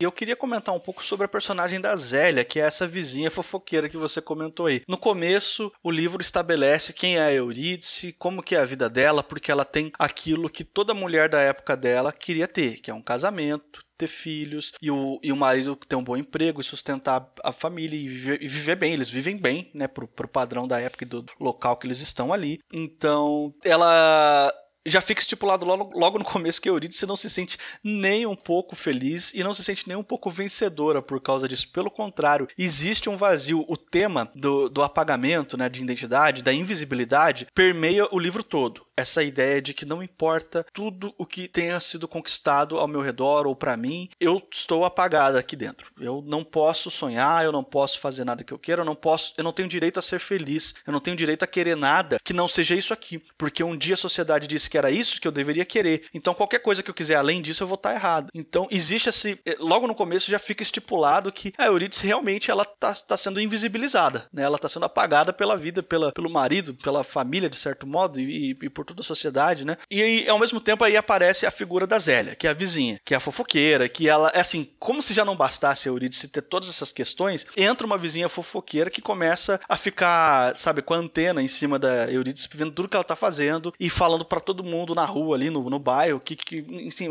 Eu 0.00 0.12
queria 0.12 0.36
comentar 0.36 0.74
um 0.74 0.80
pouco 0.80 1.04
sobre 1.04 1.26
a 1.26 1.28
personagem 1.28 1.80
da 1.80 1.94
Zélia, 1.96 2.44
que 2.44 2.60
é 2.60 2.62
essa 2.62 2.86
vizinha 2.86 3.30
fofoqueira 3.30 3.88
que 3.88 3.96
você 3.96 4.22
comentou 4.22 4.66
aí. 4.66 4.82
No 4.88 4.96
começo, 4.96 5.72
o 5.82 5.90
livro 5.90 6.22
estabelece 6.22 6.92
quem 6.92 7.16
é 7.16 7.22
a 7.22 7.32
Eurídice, 7.32 8.12
como 8.12 8.42
que 8.42 8.54
é 8.54 8.60
a 8.60 8.64
vida 8.64 8.88
dela, 8.88 9.22
porque 9.22 9.50
ela 9.50 9.64
tem 9.64 9.92
aquilo 9.98 10.48
que 10.48 10.64
toda 10.64 10.94
mulher 10.94 11.28
da 11.28 11.40
época 11.40 11.76
dela 11.76 12.12
queria 12.12 12.46
ter, 12.46 12.80
que 12.80 12.90
é 12.90 12.94
um 12.94 13.02
casamento, 13.02 13.80
ter 13.98 14.06
filhos 14.06 14.72
e 14.80 14.90
o, 14.90 15.18
e 15.22 15.32
o 15.32 15.36
marido 15.36 15.76
ter 15.76 15.96
um 15.96 16.04
bom 16.04 16.16
emprego 16.16 16.60
e 16.60 16.64
sustentar 16.64 17.28
a 17.42 17.52
família 17.52 17.96
e 17.96 18.08
viver, 18.08 18.42
e 18.42 18.48
viver 18.48 18.76
bem. 18.76 18.92
Eles 18.92 19.08
vivem 19.08 19.36
bem, 19.36 19.70
né, 19.74 19.88
pro, 19.88 20.06
pro 20.06 20.28
padrão 20.28 20.66
da 20.68 20.80
época 20.80 21.04
e 21.04 21.08
do 21.08 21.26
local 21.40 21.76
que 21.76 21.86
eles 21.86 22.00
estão 22.00 22.32
ali. 22.32 22.60
Então, 22.72 23.52
ela 23.64 24.52
já 24.88 25.00
fica 25.00 25.20
estipulado 25.20 25.64
logo, 25.64 25.90
logo 25.98 26.18
no 26.18 26.24
começo 26.24 26.60
que 26.60 26.68
Eurídice 26.68 27.06
não 27.06 27.16
se 27.16 27.28
sente 27.28 27.58
nem 27.82 28.26
um 28.26 28.36
pouco 28.36 28.74
feliz 28.74 29.34
e 29.34 29.42
não 29.42 29.52
se 29.52 29.62
sente 29.62 29.86
nem 29.86 29.96
um 29.96 30.02
pouco 30.02 30.30
vencedora 30.30 31.02
por 31.02 31.20
causa 31.20 31.48
disso. 31.48 31.70
Pelo 31.70 31.90
contrário, 31.90 32.48
existe 32.56 33.10
um 33.10 33.16
vazio. 33.16 33.64
O 33.68 33.76
tema 33.76 34.30
do, 34.34 34.68
do 34.68 34.82
apagamento, 34.82 35.56
né, 35.56 35.68
de 35.68 35.82
identidade, 35.82 36.42
da 36.42 36.52
invisibilidade, 36.52 37.46
permeia 37.54 38.08
o 38.10 38.18
livro 38.18 38.42
todo. 38.42 38.87
Essa 38.98 39.22
ideia 39.22 39.62
de 39.62 39.72
que 39.72 39.86
não 39.86 40.02
importa 40.02 40.66
tudo 40.72 41.14
o 41.16 41.24
que 41.24 41.46
tenha 41.46 41.78
sido 41.78 42.08
conquistado 42.08 42.78
ao 42.78 42.88
meu 42.88 43.00
redor 43.00 43.46
ou 43.46 43.54
para 43.54 43.76
mim, 43.76 44.08
eu 44.18 44.42
estou 44.52 44.84
apagada 44.84 45.38
aqui 45.38 45.54
dentro. 45.54 45.92
Eu 46.00 46.20
não 46.26 46.42
posso 46.42 46.90
sonhar, 46.90 47.44
eu 47.44 47.52
não 47.52 47.62
posso 47.62 48.00
fazer 48.00 48.24
nada 48.24 48.42
que 48.42 48.52
eu 48.52 48.58
quero, 48.58 48.82
eu 48.82 48.84
não 48.84 48.96
posso, 48.96 49.34
eu 49.38 49.44
não 49.44 49.52
tenho 49.52 49.68
direito 49.68 50.00
a 50.00 50.02
ser 50.02 50.18
feliz, 50.18 50.74
eu 50.84 50.92
não 50.92 50.98
tenho 50.98 51.16
direito 51.16 51.44
a 51.44 51.46
querer 51.46 51.76
nada 51.76 52.18
que 52.24 52.32
não 52.32 52.48
seja 52.48 52.74
isso 52.74 52.92
aqui, 52.92 53.22
porque 53.38 53.62
um 53.62 53.76
dia 53.76 53.94
a 53.94 53.96
sociedade 53.96 54.48
disse 54.48 54.68
que 54.68 54.76
era 54.76 54.90
isso 54.90 55.20
que 55.20 55.28
eu 55.28 55.32
deveria 55.32 55.64
querer. 55.64 56.06
Então 56.12 56.34
qualquer 56.34 56.58
coisa 56.58 56.82
que 56.82 56.90
eu 56.90 56.94
quiser 56.94 57.14
além 57.14 57.40
disso 57.40 57.62
eu 57.62 57.68
vou 57.68 57.76
estar 57.76 57.94
errado. 57.94 58.30
Então 58.34 58.66
existe 58.68 59.08
esse 59.08 59.38
eh, 59.46 59.56
logo 59.60 59.86
no 59.86 59.94
começo 59.94 60.28
já 60.28 60.40
fica 60.40 60.64
estipulado 60.64 61.30
que 61.30 61.52
a 61.56 61.66
Eurídice 61.66 62.04
realmente 62.04 62.50
ela 62.50 62.64
está 62.64 62.92
tá 62.92 63.16
sendo 63.16 63.40
invisibilizada, 63.40 64.26
né? 64.32 64.42
Ela 64.42 64.56
está 64.56 64.68
sendo 64.68 64.86
apagada 64.86 65.32
pela 65.32 65.56
vida, 65.56 65.84
pela, 65.84 66.10
pelo 66.10 66.28
marido, 66.28 66.74
pela 66.74 67.04
família 67.04 67.48
de 67.48 67.56
certo 67.56 67.86
modo 67.86 68.18
e, 68.20 68.56
e 68.60 68.68
por 68.68 68.87
toda 68.88 69.00
a 69.00 69.04
sociedade, 69.04 69.64
né? 69.64 69.76
E 69.90 70.02
aí, 70.02 70.28
ao 70.28 70.38
mesmo 70.38 70.60
tempo 70.60 70.82
aí 70.84 70.96
aparece 70.96 71.46
a 71.46 71.50
figura 71.50 71.86
da 71.86 71.98
Zélia, 71.98 72.34
que 72.34 72.46
é 72.46 72.50
a 72.50 72.54
vizinha, 72.54 73.00
que 73.04 73.14
é 73.14 73.16
a 73.16 73.20
fofoqueira, 73.20 73.88
que 73.88 74.08
ela 74.08 74.30
é 74.34 74.40
assim, 74.40 74.68
como 74.78 75.02
se 75.02 75.14
já 75.14 75.24
não 75.24 75.36
bastasse 75.36 75.88
a 75.88 75.92
Eurídice 75.92 76.28
ter 76.28 76.42
todas 76.42 76.68
essas 76.68 76.90
questões, 76.90 77.46
entra 77.56 77.86
uma 77.86 77.98
vizinha 77.98 78.28
fofoqueira 78.28 78.90
que 78.90 79.02
começa 79.02 79.60
a 79.68 79.76
ficar, 79.76 80.56
sabe, 80.56 80.82
com 80.82 80.94
a 80.94 80.98
antena 80.98 81.42
em 81.42 81.48
cima 81.48 81.78
da 81.78 82.10
Eurídice, 82.10 82.48
vendo 82.52 82.72
tudo 82.72 82.88
que 82.88 82.96
ela 82.96 83.04
tá 83.04 83.16
fazendo 83.16 83.72
e 83.78 83.90
falando 83.90 84.24
para 84.24 84.40
todo 84.40 84.64
mundo 84.64 84.94
na 84.94 85.04
rua 85.04 85.36
ali, 85.36 85.50
no, 85.50 85.68
no 85.68 85.78
bairro, 85.78 86.20
que, 86.20 86.36
que 86.36 86.64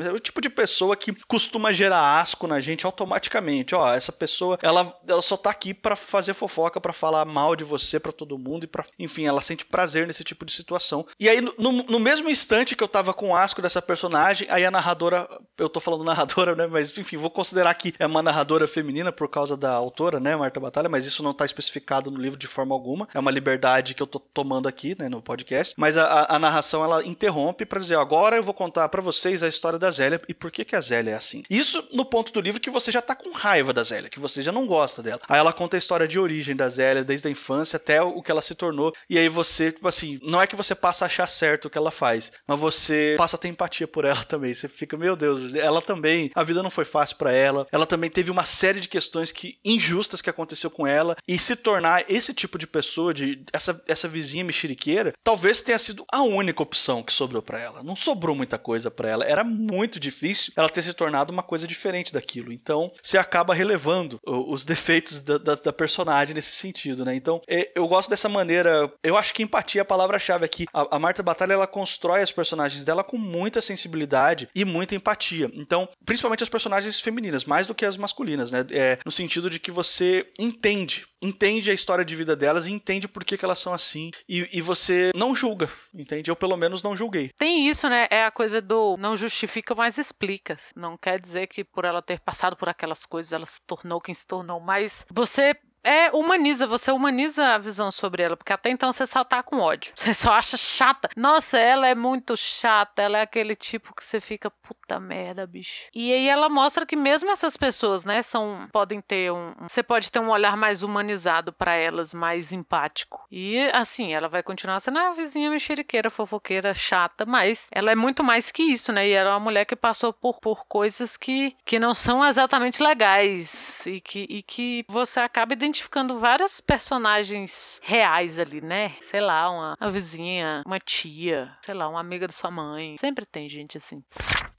é 0.03 0.11
o 0.11 0.19
tipo 0.19 0.41
de 0.41 0.49
pessoa 0.49 0.95
que 0.95 1.13
costuma 1.27 1.71
gerar 1.71 2.19
asco 2.19 2.47
na 2.47 2.59
gente 2.59 2.85
automaticamente. 2.85 3.75
Ó, 3.75 3.93
essa 3.93 4.11
pessoa, 4.11 4.57
ela, 4.61 4.97
ela 5.07 5.21
só 5.21 5.37
tá 5.37 5.49
aqui 5.49 5.73
para 5.73 5.95
fazer 5.95 6.33
fofoca, 6.33 6.81
para 6.81 6.93
falar 6.93 7.25
mal 7.25 7.55
de 7.55 7.63
você 7.63 7.99
para 7.99 8.11
todo 8.11 8.37
mundo 8.37 8.63
e 8.63 8.67
para, 8.67 8.85
enfim, 8.97 9.25
ela 9.25 9.41
sente 9.41 9.65
prazer 9.65 10.07
nesse 10.07 10.23
tipo 10.23 10.45
de 10.45 10.51
situação. 10.51 11.05
E 11.19 11.29
aí, 11.29 11.41
no, 11.41 11.66
no 11.71 11.99
mesmo 11.99 12.29
instante 12.29 12.75
que 12.75 12.83
eu 12.83 12.87
tava 12.87 13.13
com 13.13 13.35
asco 13.35 13.61
dessa 13.61 13.81
personagem, 13.81 14.47
aí 14.49 14.65
a 14.65 14.71
narradora, 14.71 15.27
eu 15.57 15.69
tô 15.69 15.79
falando 15.79 16.03
narradora, 16.05 16.55
né, 16.55 16.67
mas 16.67 16.95
enfim, 16.97 17.17
vou 17.17 17.29
considerar 17.29 17.73
que 17.73 17.93
é 17.99 18.05
uma 18.05 18.21
narradora 18.21 18.67
feminina 18.67 19.11
por 19.11 19.29
causa 19.29 19.55
da 19.55 19.71
autora, 19.71 20.19
né, 20.19 20.35
Marta 20.35 20.59
Batalha, 20.59 20.89
mas 20.89 21.05
isso 21.05 21.23
não 21.23 21.33
tá 21.33 21.45
especificado 21.45 22.11
no 22.11 22.19
livro 22.19 22.37
de 22.37 22.47
forma 22.47 22.73
alguma. 22.73 23.07
É 23.13 23.19
uma 23.19 23.31
liberdade 23.31 23.93
que 23.93 24.01
eu 24.01 24.07
tô 24.07 24.19
tomando 24.19 24.67
aqui, 24.67 24.95
né, 24.97 25.09
no 25.09 25.21
podcast. 25.21 25.73
Mas 25.77 25.97
a, 25.97 26.27
a 26.29 26.39
narração 26.39 26.83
ela 26.83 27.05
interrompe 27.05 27.37
interrompe 27.37 27.65
para 27.65 27.79
dizer: 27.79 27.97
agora 27.97 28.37
eu 28.37 28.43
vou 28.43 28.53
contar 28.53 28.87
para 28.89 29.01
vocês 29.01 29.43
a 29.43 29.47
história 29.47 29.79
da 29.79 29.91
Zélia 29.91 30.21
e 30.27 30.33
por 30.33 30.51
que, 30.51 30.65
que 30.65 30.75
a 30.75 30.81
Zélia 30.81 31.11
é 31.11 31.15
assim. 31.15 31.43
Isso 31.49 31.83
no 31.93 32.05
ponto 32.05 32.31
do 32.31 32.41
livro 32.41 32.59
que 32.59 32.69
você 32.69 32.91
já 32.91 33.01
tá 33.01 33.15
com 33.15 33.31
raiva 33.31 33.73
da 33.73 33.83
Zélia, 33.83 34.09
que 34.09 34.19
você 34.19 34.41
já 34.41 34.51
não 34.51 34.65
gosta 34.65 35.03
dela. 35.03 35.21
Aí 35.27 35.39
ela 35.39 35.53
conta 35.53 35.77
a 35.77 35.79
história 35.79 36.07
de 36.07 36.19
origem 36.19 36.55
da 36.55 36.69
Zélia, 36.69 37.03
desde 37.03 37.27
a 37.27 37.31
infância 37.31 37.77
até 37.77 38.01
o 38.01 38.21
que 38.21 38.31
ela 38.31 38.41
se 38.41 38.55
tornou. 38.55 38.93
E 39.09 39.17
aí 39.17 39.29
você, 39.29 39.71
tipo 39.71 39.87
assim, 39.87 40.19
não 40.23 40.41
é 40.41 40.47
que 40.47 40.55
você 40.55 40.73
passa 40.73 41.05
a 41.05 41.07
achar 41.07 41.27
certo 41.27 41.56
o 41.65 41.69
que 41.69 41.77
ela 41.77 41.91
faz, 41.91 42.31
mas 42.45 42.59
você 42.59 43.15
passa 43.17 43.35
a 43.35 43.39
ter 43.39 43.47
empatia 43.47 43.87
por 43.87 44.05
ela 44.05 44.23
também. 44.25 44.53
Você 44.53 44.67
fica, 44.67 44.97
meu 44.97 45.15
Deus, 45.15 45.55
ela 45.55 45.81
também, 45.81 46.31
a 46.35 46.43
vida 46.43 46.61
não 46.61 46.69
foi 46.69 46.85
fácil 46.85 47.17
para 47.17 47.31
ela. 47.31 47.65
Ela 47.71 47.85
também 47.85 48.09
teve 48.09 48.29
uma 48.29 48.43
série 48.43 48.79
de 48.79 48.87
questões 48.87 49.31
que 49.31 49.57
injustas 49.63 50.21
que 50.21 50.29
aconteceu 50.29 50.69
com 50.69 50.85
ela 50.85 51.15
e 51.27 51.39
se 51.39 51.55
tornar 51.55 52.05
esse 52.07 52.33
tipo 52.33 52.57
de 52.57 52.67
pessoa, 52.67 53.13
de 53.13 53.43
essa, 53.51 53.81
essa 53.87 54.07
vizinha 54.07 54.43
mexeriqueira, 54.43 55.13
talvez 55.23 55.61
tenha 55.61 55.79
sido 55.79 56.05
a 56.11 56.21
única 56.21 56.61
opção 56.61 57.01
que 57.01 57.13
sobrou 57.13 57.41
para 57.41 57.59
ela. 57.59 57.81
Não 57.83 57.95
sobrou 57.95 58.27
sobrou 58.27 58.35
muita 58.35 58.57
coisa 58.57 58.91
para 58.91 59.09
ela. 59.09 59.25
Era 59.25 59.43
muito 59.43 59.99
difícil 59.99 60.51
ela 60.55 60.69
ter 60.69 60.81
se 60.81 60.93
tornado 60.93 61.31
uma 61.31 61.43
coisa 61.43 61.67
diferente 61.67 62.11
daquilo. 62.11 62.51
Então, 62.51 62.91
você 63.01 63.17
acaba 63.17 63.53
relevando 63.53 64.19
os 64.25 64.65
defeitos 64.65 65.19
da, 65.19 65.37
da, 65.37 65.55
da 65.55 65.71
personagem 65.71 66.33
nesse 66.33 66.51
sentido, 66.51 67.05
né? 67.05 67.15
Então, 67.15 67.41
é, 67.47 67.71
eu 67.75 67.87
gosto 67.87 68.09
dessa 68.09 68.27
maneira. 68.27 68.91
Eu 69.03 69.15
acho 69.15 69.33
que 69.33 69.43
empatia 69.43 69.81
é 69.81 69.83
a 69.83 69.85
palavra-chave 69.85 70.43
aqui. 70.43 70.65
A, 70.73 70.95
a 70.95 70.99
Marta 70.99 71.21
Batalha 71.21 71.46
ela 71.53 71.67
constrói 71.67 72.21
as 72.21 72.31
personagens 72.31 72.83
dela 72.83 73.03
com 73.03 73.17
muita 73.17 73.61
sensibilidade 73.61 74.49
e 74.55 74.65
muita 74.65 74.95
empatia. 74.95 75.49
Então, 75.53 75.87
principalmente 76.05 76.43
as 76.43 76.49
personagens 76.49 76.99
femininas, 76.99 77.45
mais 77.45 77.67
do 77.67 77.75
que 77.75 77.85
as 77.85 77.97
masculinas, 77.97 78.51
né? 78.51 78.65
É, 78.71 78.99
no 79.05 79.11
sentido 79.11 79.49
de 79.49 79.59
que 79.59 79.71
você 79.71 80.25
entende 80.39 81.05
entende 81.21 81.71
a 81.71 81.73
história 81.73 82.05
de 82.05 82.15
vida 82.15 82.35
delas 82.35 82.67
e 82.67 82.71
entende 82.71 83.07
por 83.07 83.23
que, 83.23 83.37
que 83.37 83.45
elas 83.45 83.59
são 83.59 83.73
assim. 83.73 84.11
E, 84.27 84.47
e, 84.53 84.61
você 84.61 85.11
não 85.15 85.33
julga, 85.33 85.69
entende? 85.93 86.29
Eu, 86.29 86.35
pelo 86.35 86.57
menos, 86.57 86.83
não 86.83 86.95
julguei. 86.95 87.31
Tem 87.37 87.67
isso, 87.67 87.89
né? 87.89 88.07
É 88.09 88.25
a 88.25 88.31
coisa 88.31 88.61
do 88.61 88.95
não 88.97 89.15
justifica, 89.15 89.73
mas 89.73 89.97
explica. 89.97 90.55
Não 90.75 90.97
quer 90.97 91.19
dizer 91.19 91.47
que 91.47 91.63
por 91.63 91.85
ela 91.85 92.01
ter 92.01 92.19
passado 92.19 92.55
por 92.55 92.69
aquelas 92.69 93.05
coisas, 93.05 93.33
ela 93.33 93.45
se 93.45 93.59
tornou 93.65 94.01
quem 94.01 94.13
se 94.13 94.25
tornou. 94.25 94.59
Mas 94.59 95.05
você 95.11 95.55
é, 95.87 96.11
humaniza, 96.11 96.67
você 96.67 96.91
humaniza 96.91 97.55
a 97.55 97.57
visão 97.57 97.89
sobre 97.89 98.21
ela, 98.21 98.35
porque 98.35 98.51
até 98.51 98.69
então 98.69 98.91
você 98.91 99.05
só 99.05 99.23
tá 99.23 99.41
com 99.41 99.59
ódio. 99.59 99.93
Você 99.95 100.13
só 100.13 100.33
acha 100.33 100.57
chata. 100.57 101.09
Nossa, 101.15 101.57
ela 101.57 101.87
é 101.87 101.95
muito 101.95 102.35
chata, 102.35 103.01
ela 103.01 103.19
é 103.19 103.21
aquele 103.21 103.55
tipo 103.55 103.95
que 103.95 104.03
você 104.03 104.19
fica, 104.19 104.51
puta 104.51 104.76
merda, 104.99 105.45
bicho. 105.45 105.89
E 105.93 106.11
aí 106.11 106.27
ela 106.27 106.49
mostra 106.49 106.85
que 106.85 106.95
mesmo 106.95 107.31
essas 107.31 107.57
pessoas, 107.57 108.03
né, 108.03 108.21
são 108.21 108.67
podem 108.71 109.01
ter 109.01 109.31
um, 109.31 109.53
você 109.67 109.83
pode 109.83 110.11
ter 110.11 110.19
um 110.19 110.29
olhar 110.29 110.55
mais 110.55 110.83
humanizado 110.83 111.51
para 111.51 111.73
elas, 111.73 112.13
mais 112.13 112.53
empático. 112.53 113.25
E 113.31 113.59
assim, 113.73 114.13
ela 114.13 114.27
vai 114.27 114.41
continuar 114.43 114.79
sendo 114.79 114.99
a 114.99 115.11
vizinha 115.11 115.49
mexeriqueira, 115.49 116.09
fofoqueira, 116.09 116.73
chata, 116.73 117.25
mas 117.25 117.67
ela 117.71 117.91
é 117.91 117.95
muito 117.95 118.23
mais 118.23 118.51
que 118.51 118.63
isso, 118.63 118.91
né? 118.91 119.07
E 119.07 119.11
ela 119.11 119.31
é 119.31 119.33
uma 119.33 119.39
mulher 119.39 119.65
que 119.65 119.75
passou 119.75 120.13
por, 120.13 120.39
por 120.39 120.65
coisas 120.65 121.17
que, 121.17 121.55
que 121.65 121.79
não 121.79 121.93
são 121.93 122.25
exatamente 122.25 122.81
legais 122.81 123.85
e 123.85 123.99
que, 123.99 124.25
e 124.29 124.41
que 124.41 124.85
você 124.87 125.19
acaba 125.19 125.53
identificando 125.53 125.97
identificando 125.97 126.19
várias 126.19 126.61
personagens 126.61 127.79
reais 127.83 128.39
ali, 128.39 128.61
né? 128.61 128.95
Sei 129.01 129.21
lá, 129.21 129.49
uma, 129.49 129.77
uma 129.79 129.91
vizinha, 129.91 130.63
uma 130.65 130.79
tia, 130.79 131.55
sei 131.63 131.73
lá, 131.73 131.87
uma 131.87 131.99
amiga 131.99 132.27
da 132.27 132.33
sua 132.33 132.51
mãe. 132.51 132.95
Sempre 132.97 133.25
tem 133.25 133.49
gente 133.49 133.77
assim. 133.77 134.03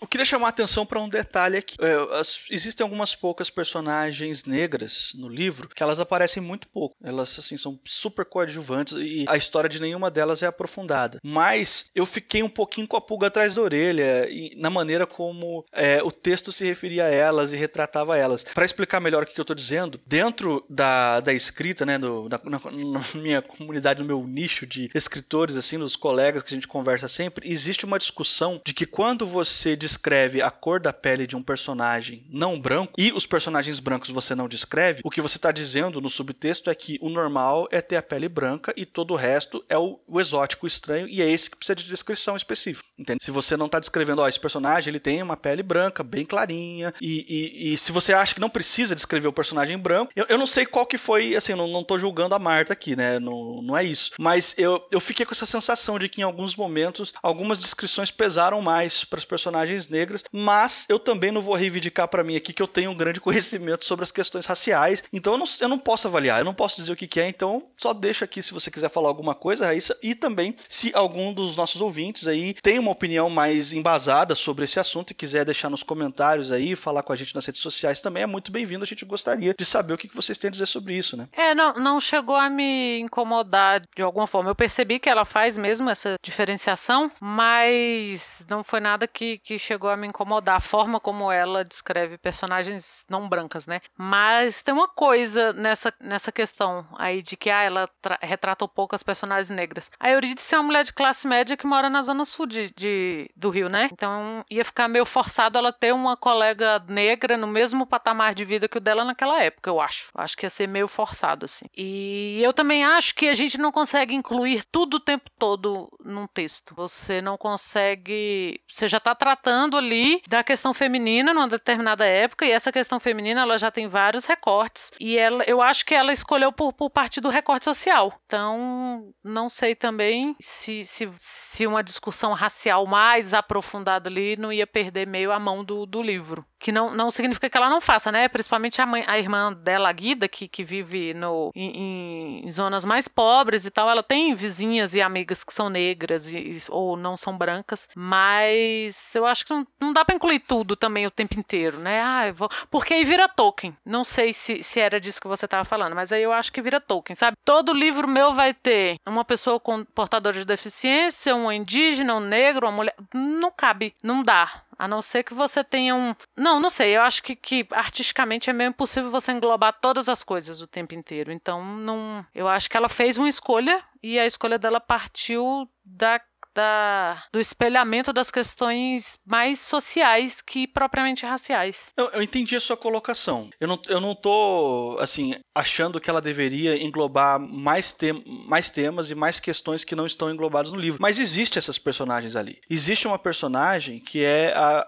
Eu 0.00 0.06
queria 0.06 0.24
chamar 0.24 0.46
a 0.46 0.50
atenção 0.50 0.86
para 0.86 1.00
um 1.00 1.08
detalhe 1.08 1.56
aqui. 1.56 1.76
É, 1.80 2.18
as, 2.18 2.40
existem 2.50 2.84
algumas 2.84 3.14
poucas 3.14 3.50
personagens 3.50 4.44
negras 4.44 5.12
no 5.16 5.28
livro 5.28 5.68
que 5.68 5.82
elas 5.82 6.00
aparecem 6.00 6.42
muito 6.42 6.68
pouco. 6.68 6.96
Elas, 7.02 7.38
assim, 7.38 7.56
são 7.56 7.78
super 7.84 8.24
coadjuvantes 8.24 8.94
e 8.96 9.24
a 9.28 9.36
história 9.36 9.68
de 9.68 9.80
nenhuma 9.80 10.10
delas 10.10 10.42
é 10.42 10.46
aprofundada. 10.46 11.18
Mas 11.22 11.90
eu 11.94 12.06
fiquei 12.06 12.42
um 12.42 12.48
pouquinho 12.48 12.86
com 12.86 12.96
a 12.96 13.00
pulga 13.00 13.26
atrás 13.26 13.54
da 13.54 13.62
orelha 13.62 14.28
e, 14.30 14.54
na 14.56 14.70
maneira 14.70 15.06
como 15.06 15.64
é, 15.72 16.02
o 16.02 16.10
texto 16.10 16.52
se 16.52 16.64
referia 16.64 17.04
a 17.04 17.08
elas 17.08 17.52
e 17.52 17.56
retratava 17.56 18.16
elas. 18.16 18.44
Para 18.44 18.64
explicar 18.64 19.00
melhor 19.00 19.24
o 19.24 19.26
que 19.26 19.38
eu 19.38 19.42
estou 19.42 19.56
dizendo, 19.56 20.00
dentro 20.06 20.64
da, 20.68 21.20
da 21.20 21.32
escrita, 21.32 21.84
né, 21.84 21.98
do, 21.98 22.28
na, 22.28 22.40
na, 22.44 22.60
na 22.70 23.04
minha 23.14 23.42
comunidade, 23.42 24.00
no 24.00 24.06
meu 24.06 24.24
nicho 24.26 24.66
de 24.66 24.90
escritores, 24.94 25.56
assim, 25.56 25.78
dos 25.78 25.96
colegas 25.96 26.42
que 26.42 26.54
a 26.54 26.56
gente 26.56 26.68
conversa 26.68 27.08
sempre, 27.08 27.50
existe 27.50 27.84
uma 27.84 27.98
discussão 27.98 28.60
de 28.64 28.72
que 28.72 28.86
quando 28.86 29.26
você 29.26 29.74
descreve 29.88 30.42
a 30.42 30.50
cor 30.50 30.78
da 30.78 30.92
pele 30.92 31.26
de 31.26 31.34
um 31.34 31.42
personagem 31.42 32.26
não 32.28 32.60
branco 32.60 32.92
e 32.98 33.10
os 33.10 33.26
personagens 33.26 33.80
brancos 33.80 34.10
você 34.10 34.34
não 34.34 34.46
descreve, 34.46 35.00
o 35.02 35.10
que 35.10 35.22
você 35.22 35.38
está 35.38 35.50
dizendo 35.50 36.00
no 36.00 36.10
subtexto 36.10 36.68
é 36.68 36.74
que 36.74 36.98
o 37.00 37.08
normal 37.08 37.66
é 37.70 37.80
ter 37.80 37.96
a 37.96 38.02
pele 38.02 38.28
branca 38.28 38.72
e 38.76 38.84
todo 38.84 39.14
o 39.14 39.16
resto 39.16 39.64
é 39.68 39.78
o, 39.78 39.98
o 40.06 40.20
exótico, 40.20 40.66
estranho, 40.66 41.08
e 41.08 41.22
é 41.22 41.30
esse 41.30 41.50
que 41.50 41.56
precisa 41.56 41.76
de 41.76 41.84
descrição 41.84 42.36
específica. 42.36 42.86
Entende? 42.98 43.24
Se 43.24 43.30
você 43.30 43.56
não 43.56 43.68
tá 43.68 43.80
descrevendo, 43.80 44.20
ó, 44.20 44.28
esse 44.28 44.38
personagem 44.38 44.90
ele 44.90 45.00
tem 45.00 45.22
uma 45.22 45.36
pele 45.36 45.62
branca, 45.62 46.02
bem 46.02 46.26
clarinha, 46.26 46.92
e, 47.00 47.24
e, 47.28 47.72
e 47.72 47.78
se 47.78 47.92
você 47.92 48.12
acha 48.12 48.34
que 48.34 48.40
não 48.40 48.50
precisa 48.50 48.94
descrever 48.94 49.28
o 49.28 49.32
personagem 49.32 49.78
branco, 49.78 50.12
eu, 50.14 50.26
eu 50.28 50.36
não 50.36 50.46
sei 50.46 50.66
qual 50.66 50.84
que 50.84 50.98
foi, 50.98 51.34
assim, 51.34 51.54
não, 51.54 51.68
não 51.68 51.84
tô 51.84 51.98
julgando 51.98 52.34
a 52.34 52.38
Marta 52.38 52.72
aqui, 52.72 52.94
né? 52.94 53.18
Não, 53.18 53.62
não 53.62 53.76
é 53.76 53.84
isso. 53.84 54.12
Mas 54.18 54.54
eu, 54.58 54.86
eu 54.90 55.00
fiquei 55.00 55.24
com 55.24 55.32
essa 55.32 55.46
sensação 55.46 55.98
de 55.98 56.08
que 56.08 56.20
em 56.20 56.24
alguns 56.24 56.54
momentos 56.54 57.14
algumas 57.22 57.58
descrições 57.58 58.10
pesaram 58.10 58.60
mais 58.60 59.04
para 59.04 59.18
as 59.18 59.24
personagens 59.24 59.77
negras, 59.86 60.24
mas 60.32 60.86
eu 60.88 60.98
também 60.98 61.30
não 61.30 61.42
vou 61.42 61.54
reivindicar 61.54 62.08
para 62.08 62.24
mim 62.24 62.36
aqui 62.36 62.52
que 62.52 62.62
eu 62.62 62.66
tenho 62.66 62.90
um 62.90 62.96
grande 62.96 63.20
conhecimento 63.20 63.84
sobre 63.84 64.02
as 64.02 64.10
questões 64.10 64.46
raciais, 64.46 65.04
então 65.12 65.34
eu 65.34 65.38
não, 65.38 65.46
eu 65.60 65.68
não 65.68 65.78
posso 65.78 66.08
avaliar, 66.08 66.38
eu 66.38 66.44
não 66.44 66.54
posso 66.54 66.76
dizer 66.76 66.92
o 66.92 66.96
que, 66.96 67.06
que 67.06 67.20
é, 67.20 67.28
então 67.28 67.68
só 67.76 67.92
deixa 67.92 68.24
aqui 68.24 68.42
se 68.42 68.54
você 68.54 68.70
quiser 68.70 68.88
falar 68.88 69.08
alguma 69.08 69.34
coisa, 69.34 69.66
Raíssa, 69.66 69.96
e 70.02 70.14
também 70.14 70.56
se 70.68 70.90
algum 70.94 71.32
dos 71.32 71.56
nossos 71.56 71.80
ouvintes 71.80 72.26
aí 72.26 72.54
tem 72.54 72.78
uma 72.78 72.90
opinião 72.90 73.28
mais 73.28 73.72
embasada 73.72 74.34
sobre 74.34 74.64
esse 74.64 74.80
assunto 74.80 75.10
e 75.10 75.14
quiser 75.14 75.44
deixar 75.44 75.68
nos 75.68 75.82
comentários 75.82 76.50
aí, 76.50 76.74
falar 76.74 77.02
com 77.02 77.12
a 77.12 77.16
gente 77.16 77.34
nas 77.34 77.44
redes 77.44 77.60
sociais 77.60 78.00
também, 78.00 78.22
é 78.22 78.26
muito 78.26 78.50
bem-vindo, 78.50 78.82
a 78.84 78.86
gente 78.86 79.04
gostaria 79.04 79.54
de 79.56 79.64
saber 79.64 79.92
o 79.92 79.98
que, 79.98 80.08
que 80.08 80.16
vocês 80.16 80.38
têm 80.38 80.48
a 80.48 80.52
dizer 80.52 80.66
sobre 80.66 80.94
isso, 80.94 81.16
né? 81.16 81.28
É, 81.32 81.54
não, 81.54 81.74
não 81.74 82.00
chegou 82.00 82.36
a 82.36 82.48
me 82.48 82.98
incomodar 83.00 83.82
de 83.94 84.02
alguma 84.02 84.26
forma. 84.26 84.50
Eu 84.50 84.54
percebi 84.54 84.98
que 84.98 85.08
ela 85.08 85.24
faz 85.24 85.58
mesmo 85.58 85.90
essa 85.90 86.16
diferenciação, 86.22 87.10
mas 87.20 88.46
não 88.48 88.62
foi 88.62 88.80
nada 88.80 89.06
que, 89.06 89.38
que 89.38 89.58
chegou 89.68 89.90
a 89.90 89.96
me 89.96 90.06
incomodar. 90.06 90.56
A 90.56 90.60
forma 90.60 90.98
como 90.98 91.30
ela 91.30 91.62
descreve 91.62 92.16
personagens 92.16 93.04
não 93.08 93.28
brancas, 93.28 93.66
né? 93.66 93.80
Mas 93.96 94.62
tem 94.62 94.74
uma 94.74 94.88
coisa 94.88 95.52
nessa, 95.52 95.92
nessa 96.00 96.32
questão 96.32 96.86
aí 96.96 97.20
de 97.20 97.36
que 97.36 97.50
ah, 97.50 97.62
ela 97.62 97.90
retrata 98.22 98.64
um 98.64 98.68
pouco 98.68 98.94
as 98.94 99.02
personagens 99.02 99.50
negras. 99.50 99.90
A 100.00 100.10
Eurídice 100.10 100.54
é 100.54 100.58
uma 100.58 100.64
mulher 100.64 100.84
de 100.84 100.92
classe 100.92 101.28
média 101.28 101.56
que 101.56 101.66
mora 101.66 101.90
na 101.90 102.00
zona 102.02 102.24
sul 102.24 102.46
de, 102.46 102.72
de, 102.74 103.30
do 103.36 103.50
Rio, 103.50 103.68
né? 103.68 103.90
Então 103.92 104.44
ia 104.50 104.64
ficar 104.64 104.88
meio 104.88 105.04
forçado 105.04 105.58
ela 105.58 105.72
ter 105.72 105.92
uma 105.92 106.16
colega 106.16 106.82
negra 106.88 107.36
no 107.36 107.46
mesmo 107.46 107.86
patamar 107.86 108.34
de 108.34 108.44
vida 108.44 108.68
que 108.68 108.78
o 108.78 108.80
dela 108.80 109.04
naquela 109.04 109.42
época, 109.42 109.68
eu 109.68 109.80
acho. 109.80 110.10
Acho 110.14 110.36
que 110.36 110.46
ia 110.46 110.50
ser 110.50 110.66
meio 110.66 110.88
forçado, 110.88 111.44
assim. 111.44 111.66
E 111.76 112.40
eu 112.42 112.52
também 112.52 112.84
acho 112.84 113.14
que 113.14 113.28
a 113.28 113.34
gente 113.34 113.58
não 113.58 113.70
consegue 113.70 114.14
incluir 114.14 114.64
tudo 114.64 114.94
o 114.94 115.00
tempo 115.00 115.30
todo 115.38 115.90
num 116.02 116.26
texto. 116.26 116.74
Você 116.74 117.20
não 117.20 117.36
consegue. 117.36 118.60
Você 118.66 118.88
já 118.88 118.98
está 118.98 119.14
tratando 119.14 119.57
ali 119.76 120.20
da 120.28 120.44
questão 120.44 120.72
feminina 120.72 121.34
numa 121.34 121.48
determinada 121.48 122.04
época, 122.04 122.46
e 122.46 122.52
essa 122.52 122.72
questão 122.72 123.00
feminina 123.00 123.42
ela 123.42 123.58
já 123.58 123.70
tem 123.70 123.88
vários 123.88 124.24
recortes. 124.24 124.92
E 125.00 125.16
ela, 125.16 125.42
eu 125.44 125.60
acho 125.60 125.84
que 125.84 125.94
ela 125.94 126.12
escolheu 126.12 126.52
por, 126.52 126.72
por 126.72 126.90
parte 126.90 127.20
do 127.20 127.28
recorte 127.28 127.64
social. 127.64 128.12
Então, 128.26 129.12
não 129.24 129.48
sei 129.48 129.74
também 129.74 130.36
se, 130.40 130.84
se, 130.84 131.10
se 131.16 131.66
uma 131.66 131.82
discussão 131.82 132.32
racial 132.32 132.86
mais 132.86 133.34
aprofundada 133.34 134.08
ali 134.08 134.36
não 134.36 134.52
ia 134.52 134.66
perder 134.66 135.06
meio 135.06 135.32
a 135.32 135.38
mão 135.38 135.64
do, 135.64 135.86
do 135.86 136.02
livro. 136.02 136.44
Que 136.58 136.72
não, 136.72 136.94
não 136.94 137.10
significa 137.10 137.48
que 137.48 137.56
ela 137.56 137.70
não 137.70 137.80
faça, 137.80 138.10
né? 138.10 138.28
Principalmente 138.28 138.80
a, 138.80 138.86
mãe, 138.86 139.04
a 139.06 139.18
irmã 139.18 139.52
dela, 139.52 139.88
a 139.88 139.92
Guida, 139.92 140.28
que, 140.28 140.48
que 140.48 140.64
vive 140.64 141.14
no, 141.14 141.52
em, 141.54 142.42
em, 142.44 142.50
zonas 142.50 142.84
mais 142.84 143.06
pobres 143.06 143.64
e 143.64 143.70
tal, 143.70 143.88
ela 143.88 144.02
tem 144.02 144.34
vizinhas 144.34 144.94
e 144.94 145.00
amigas 145.00 145.44
que 145.44 145.52
são 145.52 145.68
negras 145.68 146.32
e, 146.32 146.58
ou 146.68 146.96
não 146.96 147.16
são 147.16 147.36
brancas, 147.36 147.88
mas 147.94 149.14
eu 149.14 149.24
acho 149.24 149.46
que 149.48 149.54
não, 149.54 149.66
não 149.80 149.92
dá 149.92 150.04
para 150.04 150.14
incluir 150.14 150.40
tudo 150.40 150.76
também 150.76 151.06
o 151.06 151.10
tempo 151.10 151.38
inteiro, 151.38 151.78
né? 151.78 152.00
Ah, 152.00 152.32
vou... 152.32 152.48
Porque 152.70 152.94
aí 152.94 153.04
vira 153.04 153.28
Tolkien. 153.28 153.76
Não 153.84 154.04
sei 154.04 154.32
se, 154.32 154.62
se 154.62 154.78
era 154.78 155.00
disso 155.00 155.20
que 155.20 155.28
você 155.28 155.46
estava 155.46 155.64
falando, 155.64 155.94
mas 155.94 156.12
aí 156.12 156.22
eu 156.22 156.32
acho 156.32 156.52
que 156.52 156.62
vira 156.62 156.80
Tolkien, 156.80 157.14
sabe? 157.14 157.36
Todo 157.44 157.72
livro 157.72 158.06
meu 158.06 158.32
vai 158.32 158.54
ter 158.54 158.96
uma 159.06 159.24
pessoa 159.24 159.58
com 159.58 159.84
portador 159.84 160.32
de 160.32 160.44
deficiência, 160.44 161.34
um 161.34 161.50
indígena, 161.50 162.14
um 162.14 162.20
negro, 162.20 162.66
uma 162.66 162.72
mulher. 162.72 162.94
Não 163.14 163.50
cabe, 163.50 163.94
não 164.02 164.22
dá. 164.22 164.62
A 164.78 164.86
não 164.86 165.02
ser 165.02 165.24
que 165.24 165.34
você 165.34 165.64
tenha 165.64 165.94
um. 165.94 166.14
Não, 166.36 166.60
não 166.60 166.70
sei. 166.70 166.96
Eu 166.96 167.02
acho 167.02 167.20
que, 167.20 167.34
que 167.34 167.66
artisticamente 167.72 168.48
é 168.48 168.52
meio 168.52 168.68
impossível 168.68 169.10
você 169.10 169.32
englobar 169.32 169.76
todas 169.80 170.08
as 170.08 170.22
coisas 170.22 170.60
o 170.60 170.68
tempo 170.68 170.94
inteiro. 170.94 171.32
Então, 171.32 171.64
não. 171.64 172.24
Eu 172.32 172.46
acho 172.46 172.70
que 172.70 172.76
ela 172.76 172.88
fez 172.88 173.18
uma 173.18 173.28
escolha 173.28 173.82
e 174.00 174.18
a 174.18 174.24
escolha 174.24 174.56
dela 174.56 174.78
partiu 174.78 175.68
da 175.84 176.20
da, 176.58 177.22
do 177.32 177.38
espelhamento 177.38 178.12
das 178.12 178.32
questões 178.32 179.16
mais 179.24 179.60
sociais 179.60 180.40
que 180.40 180.66
propriamente 180.66 181.24
raciais. 181.24 181.92
Eu, 181.96 182.06
eu 182.06 182.20
entendi 182.20 182.56
a 182.56 182.60
sua 182.60 182.76
colocação. 182.76 183.48
Eu 183.60 183.68
não, 183.68 183.80
eu 183.86 184.00
não 184.00 184.12
tô, 184.12 184.98
assim, 185.00 185.36
achando 185.54 186.00
que 186.00 186.10
ela 186.10 186.20
deveria 186.20 186.82
englobar 186.82 187.38
mais, 187.38 187.92
te 187.92 188.12
mais 188.48 188.70
temas 188.70 189.08
e 189.08 189.14
mais 189.14 189.38
questões 189.38 189.84
que 189.84 189.94
não 189.94 190.04
estão 190.04 190.32
englobados 190.32 190.72
no 190.72 190.80
livro. 190.80 191.00
Mas 191.00 191.20
existe 191.20 191.58
essas 191.58 191.78
personagens 191.78 192.34
ali. 192.34 192.58
Existe 192.68 193.06
uma 193.06 193.20
personagem 193.20 194.00
que 194.00 194.24
é 194.24 194.52
a. 194.52 194.84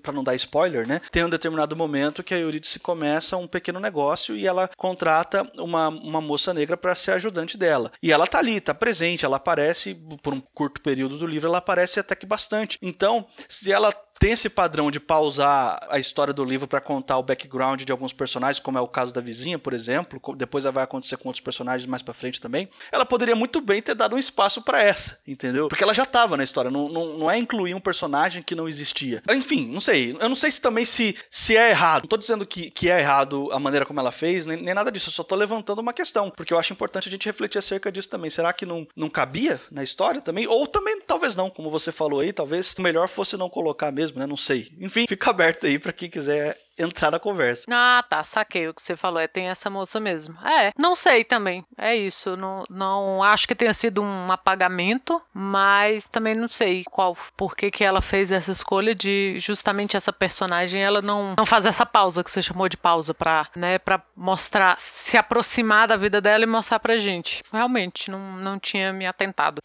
para 0.00 0.12
não 0.12 0.22
dar 0.22 0.36
spoiler, 0.36 0.86
né? 0.86 1.00
Tem 1.10 1.24
um 1.24 1.30
determinado 1.30 1.74
momento 1.74 2.22
que 2.22 2.34
a 2.34 2.38
Eurídice 2.38 2.78
começa 2.78 3.36
um 3.36 3.48
pequeno 3.48 3.80
negócio 3.80 4.36
e 4.36 4.46
ela 4.46 4.70
contrata 4.76 5.44
uma, 5.58 5.88
uma 5.88 6.20
moça 6.20 6.54
negra 6.54 6.76
para 6.76 6.94
ser 6.94 7.12
ajudante 7.12 7.58
dela. 7.58 7.90
E 8.00 8.12
ela 8.12 8.28
tá 8.28 8.38
ali, 8.38 8.60
tá 8.60 8.72
presente, 8.72 9.24
ela 9.24 9.38
aparece 9.38 9.96
por 10.22 10.32
um 10.32 10.40
curto 10.40 10.80
período 10.80 10.99
período 11.00 11.16
do 11.16 11.26
livro, 11.26 11.48
ela 11.48 11.58
aparece 11.58 11.98
até 11.98 12.14
que 12.14 12.26
bastante. 12.26 12.78
Então, 12.82 13.26
se 13.48 13.72
ela 13.72 13.90
tem 14.20 14.32
esse 14.32 14.50
padrão 14.50 14.90
de 14.90 15.00
pausar 15.00 15.84
a 15.88 15.98
história 15.98 16.34
do 16.34 16.44
livro 16.44 16.68
para 16.68 16.78
contar 16.78 17.16
o 17.16 17.22
background 17.22 17.82
de 17.82 17.90
alguns 17.90 18.12
personagens, 18.12 18.60
como 18.60 18.76
é 18.76 18.80
o 18.80 18.86
caso 18.86 19.14
da 19.14 19.20
vizinha, 19.22 19.58
por 19.58 19.72
exemplo, 19.72 20.20
depois 20.36 20.64
vai 20.64 20.84
acontecer 20.84 21.16
com 21.16 21.30
outros 21.30 21.42
personagens 21.42 21.86
mais 21.86 22.02
para 22.02 22.12
frente 22.12 22.38
também. 22.38 22.68
Ela 22.92 23.06
poderia 23.06 23.34
muito 23.34 23.62
bem 23.62 23.80
ter 23.80 23.94
dado 23.94 24.14
um 24.14 24.18
espaço 24.18 24.60
para 24.60 24.82
essa, 24.82 25.18
entendeu? 25.26 25.68
Porque 25.68 25.82
ela 25.82 25.94
já 25.94 26.04
tava 26.04 26.36
na 26.36 26.44
história, 26.44 26.70
não, 26.70 26.90
não, 26.90 27.18
não 27.18 27.30
é 27.30 27.38
incluir 27.38 27.72
um 27.72 27.80
personagem 27.80 28.42
que 28.42 28.54
não 28.54 28.68
existia. 28.68 29.22
Enfim, 29.30 29.66
não 29.72 29.80
sei. 29.80 30.14
Eu 30.20 30.28
não 30.28 30.36
sei 30.36 30.50
se 30.50 30.60
também 30.60 30.84
se, 30.84 31.16
se 31.30 31.56
é 31.56 31.70
errado. 31.70 32.02
Não 32.02 32.08
tô 32.08 32.18
dizendo 32.18 32.44
que, 32.44 32.70
que 32.70 32.90
é 32.90 33.00
errado 33.00 33.50
a 33.52 33.58
maneira 33.58 33.86
como 33.86 34.00
ela 34.00 34.12
fez, 34.12 34.44
nem, 34.44 34.60
nem 34.60 34.74
nada 34.74 34.92
disso. 34.92 35.08
Eu 35.08 35.14
só 35.14 35.22
tô 35.22 35.34
levantando 35.34 35.80
uma 35.80 35.94
questão, 35.94 36.28
porque 36.28 36.52
eu 36.52 36.58
acho 36.58 36.74
importante 36.74 37.08
a 37.08 37.10
gente 37.10 37.24
refletir 37.24 37.56
acerca 37.56 37.90
disso 37.90 38.10
também. 38.10 38.28
Será 38.28 38.52
que 38.52 38.66
não, 38.66 38.86
não 38.94 39.08
cabia 39.08 39.58
na 39.70 39.82
história 39.82 40.20
também? 40.20 40.46
Ou 40.46 40.66
também, 40.66 41.00
talvez 41.00 41.34
não, 41.34 41.48
como 41.48 41.70
você 41.70 41.90
falou 41.90 42.20
aí, 42.20 42.34
talvez 42.34 42.74
melhor 42.74 43.08
fosse 43.08 43.34
não 43.38 43.48
colocar 43.48 43.90
mesmo 43.90 44.09
mesmo, 44.10 44.20
né? 44.20 44.26
Não 44.26 44.36
sei. 44.36 44.70
Enfim, 44.80 45.06
fica 45.06 45.30
aberto 45.30 45.66
aí 45.66 45.78
para 45.78 45.92
quem 45.92 46.10
quiser 46.10 46.58
entrar 46.78 47.10
na 47.10 47.18
conversa. 47.18 47.66
Ah, 47.70 48.02
tá, 48.08 48.24
saquei 48.24 48.68
o 48.68 48.74
que 48.74 48.80
você 48.80 48.96
falou. 48.96 49.20
É, 49.20 49.26
tem 49.26 49.48
essa 49.48 49.68
moça 49.68 50.00
mesmo. 50.00 50.36
É, 50.46 50.72
não 50.78 50.96
sei 50.96 51.24
também. 51.24 51.64
É 51.76 51.94
isso. 51.94 52.36
Não, 52.36 52.64
não 52.70 53.22
acho 53.22 53.46
que 53.46 53.54
tenha 53.54 53.74
sido 53.74 54.02
um 54.02 54.32
apagamento, 54.32 55.20
mas 55.32 56.08
também 56.08 56.34
não 56.34 56.48
sei 56.48 56.84
qual, 56.84 57.16
por 57.36 57.54
que, 57.54 57.70
que 57.70 57.84
ela 57.84 58.00
fez 58.00 58.32
essa 58.32 58.50
escolha 58.50 58.94
de 58.94 59.38
justamente 59.38 59.96
essa 59.96 60.12
personagem 60.12 60.82
ela 60.82 61.02
não, 61.02 61.34
não 61.36 61.46
fazer 61.46 61.68
essa 61.68 61.84
pausa 61.84 62.24
que 62.24 62.30
você 62.30 62.40
chamou 62.40 62.68
de 62.68 62.76
pausa 62.76 63.12
pra, 63.12 63.46
né, 63.54 63.78
pra 63.78 64.02
mostrar, 64.16 64.76
se 64.78 65.16
aproximar 65.16 65.88
da 65.88 65.96
vida 65.96 66.20
dela 66.20 66.44
e 66.44 66.46
mostrar 66.46 66.80
pra 66.80 66.96
gente. 66.96 67.42
Realmente, 67.52 68.10
não, 68.10 68.36
não 68.36 68.58
tinha 68.58 68.92
me 68.92 69.06
atentado. 69.06 69.60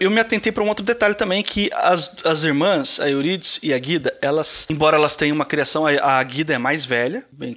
Eu 0.00 0.12
me 0.12 0.20
atentei 0.20 0.52
para 0.52 0.62
um 0.62 0.68
outro 0.68 0.84
detalhe 0.84 1.16
também, 1.16 1.42
que 1.42 1.68
as, 1.74 2.14
as 2.24 2.44
irmãs, 2.44 3.00
a 3.00 3.10
Euridice 3.10 3.58
e 3.64 3.74
a 3.74 3.78
Guida, 3.80 4.16
elas, 4.22 4.64
embora 4.70 4.96
elas 4.96 5.16
tenham 5.16 5.34
uma 5.34 5.44
criação, 5.44 5.84
a, 5.84 6.18
a 6.18 6.22
Guida 6.22 6.54
é 6.54 6.58
mais 6.58 6.84
velha, 6.84 7.24
bem, 7.32 7.56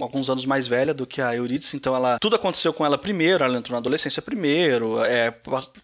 alguns 0.00 0.30
anos 0.30 0.46
mais 0.46 0.68
velha 0.68 0.94
do 0.94 1.04
que 1.04 1.20
a 1.20 1.34
Euridice, 1.34 1.76
então 1.76 1.92
ela 1.92 2.20
tudo 2.20 2.36
aconteceu 2.36 2.72
com 2.72 2.86
ela 2.86 2.96
primeiro, 2.96 3.42
ela 3.42 3.58
entrou 3.58 3.72
na 3.72 3.78
adolescência 3.78 4.22
primeiro, 4.22 5.02
é, 5.02 5.34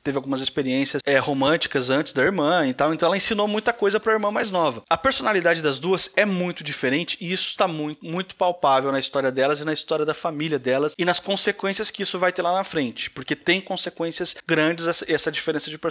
teve 0.04 0.16
algumas 0.16 0.40
experiências 0.40 1.02
é, 1.04 1.18
românticas 1.18 1.90
antes 1.90 2.12
da 2.12 2.22
irmã 2.22 2.64
e 2.68 2.72
tal, 2.72 2.94
então 2.94 3.08
ela 3.08 3.16
ensinou 3.16 3.48
muita 3.48 3.72
coisa 3.72 3.98
para 3.98 4.12
a 4.12 4.14
irmã 4.14 4.30
mais 4.30 4.52
nova. 4.52 4.84
A 4.88 4.96
personalidade 4.96 5.60
das 5.60 5.80
duas 5.80 6.12
é 6.14 6.24
muito 6.24 6.62
diferente 6.62 7.18
e 7.20 7.32
isso 7.32 7.48
está 7.48 7.66
muito, 7.66 8.06
muito 8.06 8.36
palpável 8.36 8.92
na 8.92 9.00
história 9.00 9.32
delas 9.32 9.58
e 9.58 9.64
na 9.64 9.72
história 9.72 10.06
da 10.06 10.14
família 10.14 10.60
delas 10.60 10.94
e 10.96 11.04
nas 11.04 11.18
consequências 11.18 11.90
que 11.90 12.04
isso 12.04 12.20
vai 12.20 12.30
ter 12.30 12.42
lá 12.42 12.52
na 12.52 12.62
frente, 12.62 13.10
porque 13.10 13.34
tem 13.34 13.60
consequências 13.60 14.36
grandes 14.46 14.86
essa, 14.86 15.04
essa 15.12 15.32
diferença 15.32 15.68
de 15.68 15.76
personalidade. 15.76 15.87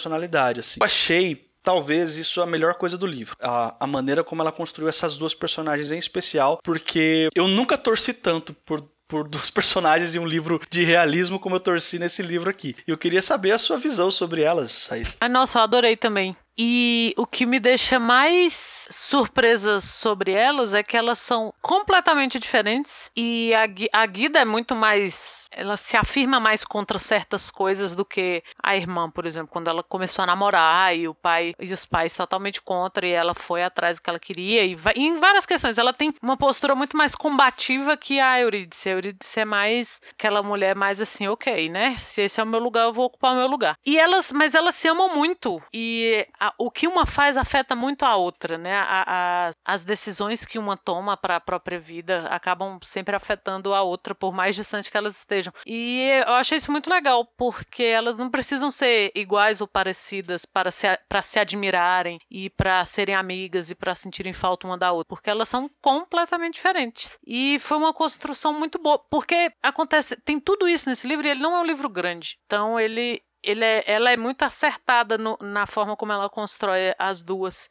Assim. 0.60 0.80
Eu 0.80 0.86
achei 0.86 1.48
talvez 1.64 2.18
isso 2.18 2.42
a 2.42 2.46
melhor 2.46 2.76
coisa 2.76 2.98
do 2.98 3.06
livro. 3.06 3.36
A, 3.42 3.76
a, 3.80 3.88
maneira 3.88 4.24
como 4.24 4.42
ela 4.42 4.52
construiu 4.52 4.88
essas 4.88 5.18
duas 5.18 5.34
personagens 5.34 5.92
em 5.92 5.98
especial, 5.98 6.60
porque 6.64 7.30
eu 7.36 7.48
nunca 7.48 7.78
torci 7.78 8.14
tanto 8.14 8.54
por. 8.54 8.84
Por 9.10 9.24
duas 9.30 9.50
personagens 9.50 10.16
em 10.16 10.20
um 10.20 10.26
livro 10.26 10.60
de 10.70 10.84
realismo, 10.84 11.40
como 11.40 11.56
eu 11.56 11.62
torci 11.62 11.98
nesse 11.98 12.22
livro 12.22 12.50
aqui. 12.50 12.76
Eu 12.86 12.98
queria 12.98 13.22
saber 13.22 13.52
a 13.52 13.58
sua 13.58 13.78
visão 13.78 14.12
sobre 14.12 14.42
elas, 14.42 14.86
Thaís. 14.86 15.16
Ah, 15.22 15.30
nossa, 15.30 15.60
eu 15.60 15.64
adorei 15.64 15.96
também. 15.96 16.36
E 16.58 17.13
o 17.15 17.28
que 17.28 17.46
me 17.46 17.60
deixa 17.60 18.00
mais 18.00 18.88
surpresa 18.89 19.80
sobre 19.80 20.32
elas 20.32 20.74
é 20.74 20.82
que 20.82 20.98
elas 20.98 21.20
são 21.20 21.54
completamente 21.62 22.39
diferentes 22.39 23.12
e 23.15 23.52
a, 23.54 24.02
a 24.02 24.06
Guida 24.06 24.39
é 24.39 24.46
muito 24.46 24.76
mais. 24.76 25.48
Ela 25.52 25.78
se 25.78 25.96
afirma 25.96 26.39
mais 26.39 26.65
contra 26.65 26.98
certas 26.98 27.52
coisas 27.52 27.93
do 27.93 28.04
que 28.04 28.43
a 28.62 28.76
irmã, 28.76 29.10
por 29.10 29.26
exemplo, 29.26 29.50
quando 29.52 29.67
ela 29.67 29.84
começou 29.84 30.24
a 30.24 30.26
namorar 30.26 30.96
e 30.96 31.08
o 31.08 31.13
pai 31.13 31.54
e 31.60 31.72
os 31.72 31.86
pais 31.86 32.15
totalmente 32.15 32.62
contra 32.62 33.06
e 33.06 33.12
ela 33.12 33.36
foi 33.36 33.63
atrás 33.63 33.98
do 33.98 34.02
que 34.02 34.10
ela 34.10 34.20
queria. 34.20 34.63
E, 34.63 34.76
e 34.96 35.06
em 35.06 35.17
várias 35.17 35.46
questões, 35.46 35.78
ela 35.78 35.93
tem 35.93 36.13
uma 36.22 36.38
postura 36.38 36.74
muito 36.74 36.98
mais 36.98 37.13
combativa 37.13 37.96
que 37.96 38.20
a 38.20 38.39
Eurídice. 38.39 38.89
A 38.89 38.93
Eurídice 38.93 39.39
é 39.39 39.46
mais 39.46 40.02
aquela 40.12 40.41
mulher 40.41 40.76
mais 40.76 41.02
assim, 41.02 41.28
ok, 41.28 41.70
né? 41.70 41.96
Se 41.98 42.22
esse 42.22 42.39
é 42.39 42.43
o 42.43 42.48
meu 42.48 42.60
lugar, 42.60 42.86
eu 42.86 42.93
vou 42.93 43.06
ocupar 43.06 43.34
o 43.34 43.38
meu 43.38 43.48
lugar. 43.48 43.78
E 43.86 44.00
elas, 44.00 44.32
mas 44.32 44.56
elas 44.56 44.74
se 44.74 44.88
amam 44.88 45.15
muito. 45.15 45.62
E 45.72 46.26
a 46.39 46.47
a, 46.48 46.54
o 46.58 46.70
que 46.70 46.88
uma 46.88 47.06
faz 47.06 47.38
afeta 47.38 47.76
muito 47.76 48.04
a 48.04 48.16
outra, 48.16 48.58
né? 48.58 48.76
A, 48.76 49.04
a, 49.08 49.52
as 49.66 49.84
decisões 49.84 50.46
que 50.46 50.60
uma 50.60 50.76
toma 50.76 51.16
para 51.16 51.38
a 51.38 51.40
própria 51.40 51.80
vida 51.80 52.28
acabam 52.30 52.80
sempre 52.84 53.16
afetando 53.16 53.74
a 53.74 53.82
outra, 53.82 54.14
por 54.14 54.34
mais 54.34 54.56
distante 54.56 54.92
que 54.92 54.98
elas 54.98 55.18
estejam. 55.18 55.54
E 55.66 56.02
eu 56.26 56.34
achei 56.34 56.58
isso 56.58 56.72
muito 56.72 56.90
legal, 56.90 57.26
porque 57.38 57.84
elas 57.84 58.18
não 58.18 58.30
precisam 58.30 58.70
ser 58.70 59.12
iguais 59.16 59.62
ou 59.62 59.68
parecidas 59.68 60.46
para 60.46 60.72
se, 60.72 60.88
para 61.08 61.22
se 61.22 61.40
admirarem 61.40 62.20
e 62.30 62.50
para 62.50 62.86
serem 62.86 63.16
amigas 63.16 63.72
e 63.72 63.76
para 63.76 63.96
sentirem 63.96 64.34
falta 64.34 64.68
uma 64.68 64.78
da 64.78 64.92
outra, 64.92 65.08
porque 65.08 65.30
elas 65.30 65.50
são 65.50 65.70
completamente 65.82 66.56
diferentes. 66.56 67.18
E 67.26 67.58
foi 67.60 67.78
uma 67.78 67.94
construção 67.94 68.54
muito 68.54 68.78
boa, 68.80 69.00
porque 69.00 69.52
acontece, 69.64 70.16
tem 70.18 70.40
tudo 70.40 70.68
isso 70.68 70.90
nesse 70.90 71.08
livro 71.08 71.26
e 71.26 71.32
ele 71.32 71.40
não 71.40 71.56
é 71.56 71.60
um 71.60 71.66
livro 71.66 71.90
grande. 71.90 72.38
Então 72.46 72.80
ele 72.80 72.98
ele 72.98 73.22
é, 73.65 73.84
ela 73.86 74.12
é 74.12 74.17
muito 74.17 74.43
acertada 74.43 75.17
no, 75.17 75.38
na 75.41 75.65
forma 75.65 75.95
como 75.95 76.12
ela 76.12 76.30
constrói 76.30 76.93
as 76.97 77.23
duas. 77.23 77.69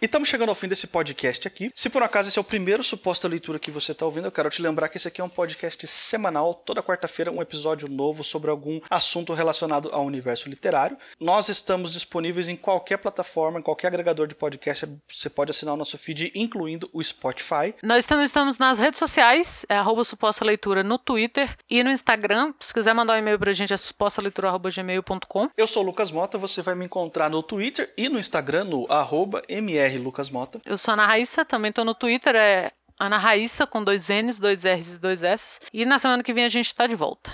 E 0.00 0.04
estamos 0.04 0.28
chegando 0.28 0.50
ao 0.50 0.54
fim 0.54 0.68
desse 0.68 0.86
podcast 0.86 1.48
aqui. 1.48 1.72
Se 1.74 1.90
por 1.90 2.04
acaso 2.04 2.28
esse 2.28 2.38
é 2.38 2.40
o 2.40 2.44
primeiro 2.44 2.84
suposta 2.84 3.26
leitura 3.26 3.58
que 3.58 3.68
você 3.68 3.90
está 3.90 4.04
ouvindo, 4.04 4.28
eu 4.28 4.32
quero 4.32 4.48
te 4.48 4.62
lembrar 4.62 4.88
que 4.88 4.96
esse 4.96 5.08
aqui 5.08 5.20
é 5.20 5.24
um 5.24 5.28
podcast 5.28 5.84
semanal, 5.88 6.54
toda 6.54 6.80
quarta-feira 6.80 7.32
um 7.32 7.42
episódio 7.42 7.88
novo 7.88 8.22
sobre 8.22 8.48
algum 8.48 8.80
assunto 8.88 9.32
relacionado 9.32 9.88
ao 9.90 10.04
universo 10.04 10.48
literário. 10.48 10.96
Nós 11.18 11.48
estamos 11.48 11.90
disponíveis 11.90 12.48
em 12.48 12.54
qualquer 12.54 12.98
plataforma, 12.98 13.58
em 13.58 13.62
qualquer 13.62 13.88
agregador 13.88 14.28
de 14.28 14.36
podcast, 14.36 14.86
você 15.08 15.28
pode 15.28 15.50
assinar 15.50 15.74
o 15.74 15.76
nosso 15.76 15.98
feed, 15.98 16.30
incluindo 16.32 16.88
o 16.92 17.02
Spotify. 17.02 17.74
Nós 17.82 18.06
também 18.06 18.24
estamos 18.24 18.56
nas 18.56 18.78
redes 18.78 19.00
sociais, 19.00 19.66
é 19.68 19.74
arroba 19.74 20.04
suposta 20.04 20.44
leitura 20.44 20.84
no 20.84 20.96
Twitter 20.96 21.56
e 21.68 21.82
no 21.82 21.90
Instagram. 21.90 22.54
Se 22.60 22.72
quiser 22.72 22.94
mandar 22.94 23.14
um 23.14 23.18
e-mail 23.18 23.36
pra 23.38 23.52
gente, 23.52 23.74
é 23.74 23.76
supostaleitura.gmail.com. 23.76 25.50
Eu 25.56 25.66
sou 25.66 25.82
o 25.82 25.86
Lucas 25.86 26.12
Mota, 26.12 26.38
você 26.38 26.62
vai 26.62 26.76
me 26.76 26.84
encontrar 26.84 27.28
no 27.28 27.42
Twitter 27.42 27.92
e 27.96 28.08
no 28.08 28.20
Instagram 28.20 28.62
no 28.62 28.86
arroba 28.88 29.42
mr 29.48 29.87
Lucas 29.96 30.28
Mota. 30.28 30.60
Eu 30.66 30.76
sou 30.76 30.92
a 30.92 30.94
Ana 30.94 31.06
Raíssa, 31.06 31.44
também 31.44 31.72
tô 31.72 31.84
no 31.84 31.94
Twitter, 31.94 32.34
é 32.34 32.72
Ana 32.98 33.16
Raíssa 33.16 33.66
com 33.66 33.82
dois 33.82 34.08
N's, 34.08 34.38
dois 34.38 34.64
R's 34.64 34.94
e 34.94 34.98
dois 34.98 35.22
S. 35.22 35.60
E 35.72 35.84
na 35.84 35.98
semana 35.98 36.22
que 36.22 36.34
vem 36.34 36.44
a 36.44 36.48
gente 36.48 36.74
tá 36.74 36.86
de 36.86 36.96
volta. 36.96 37.32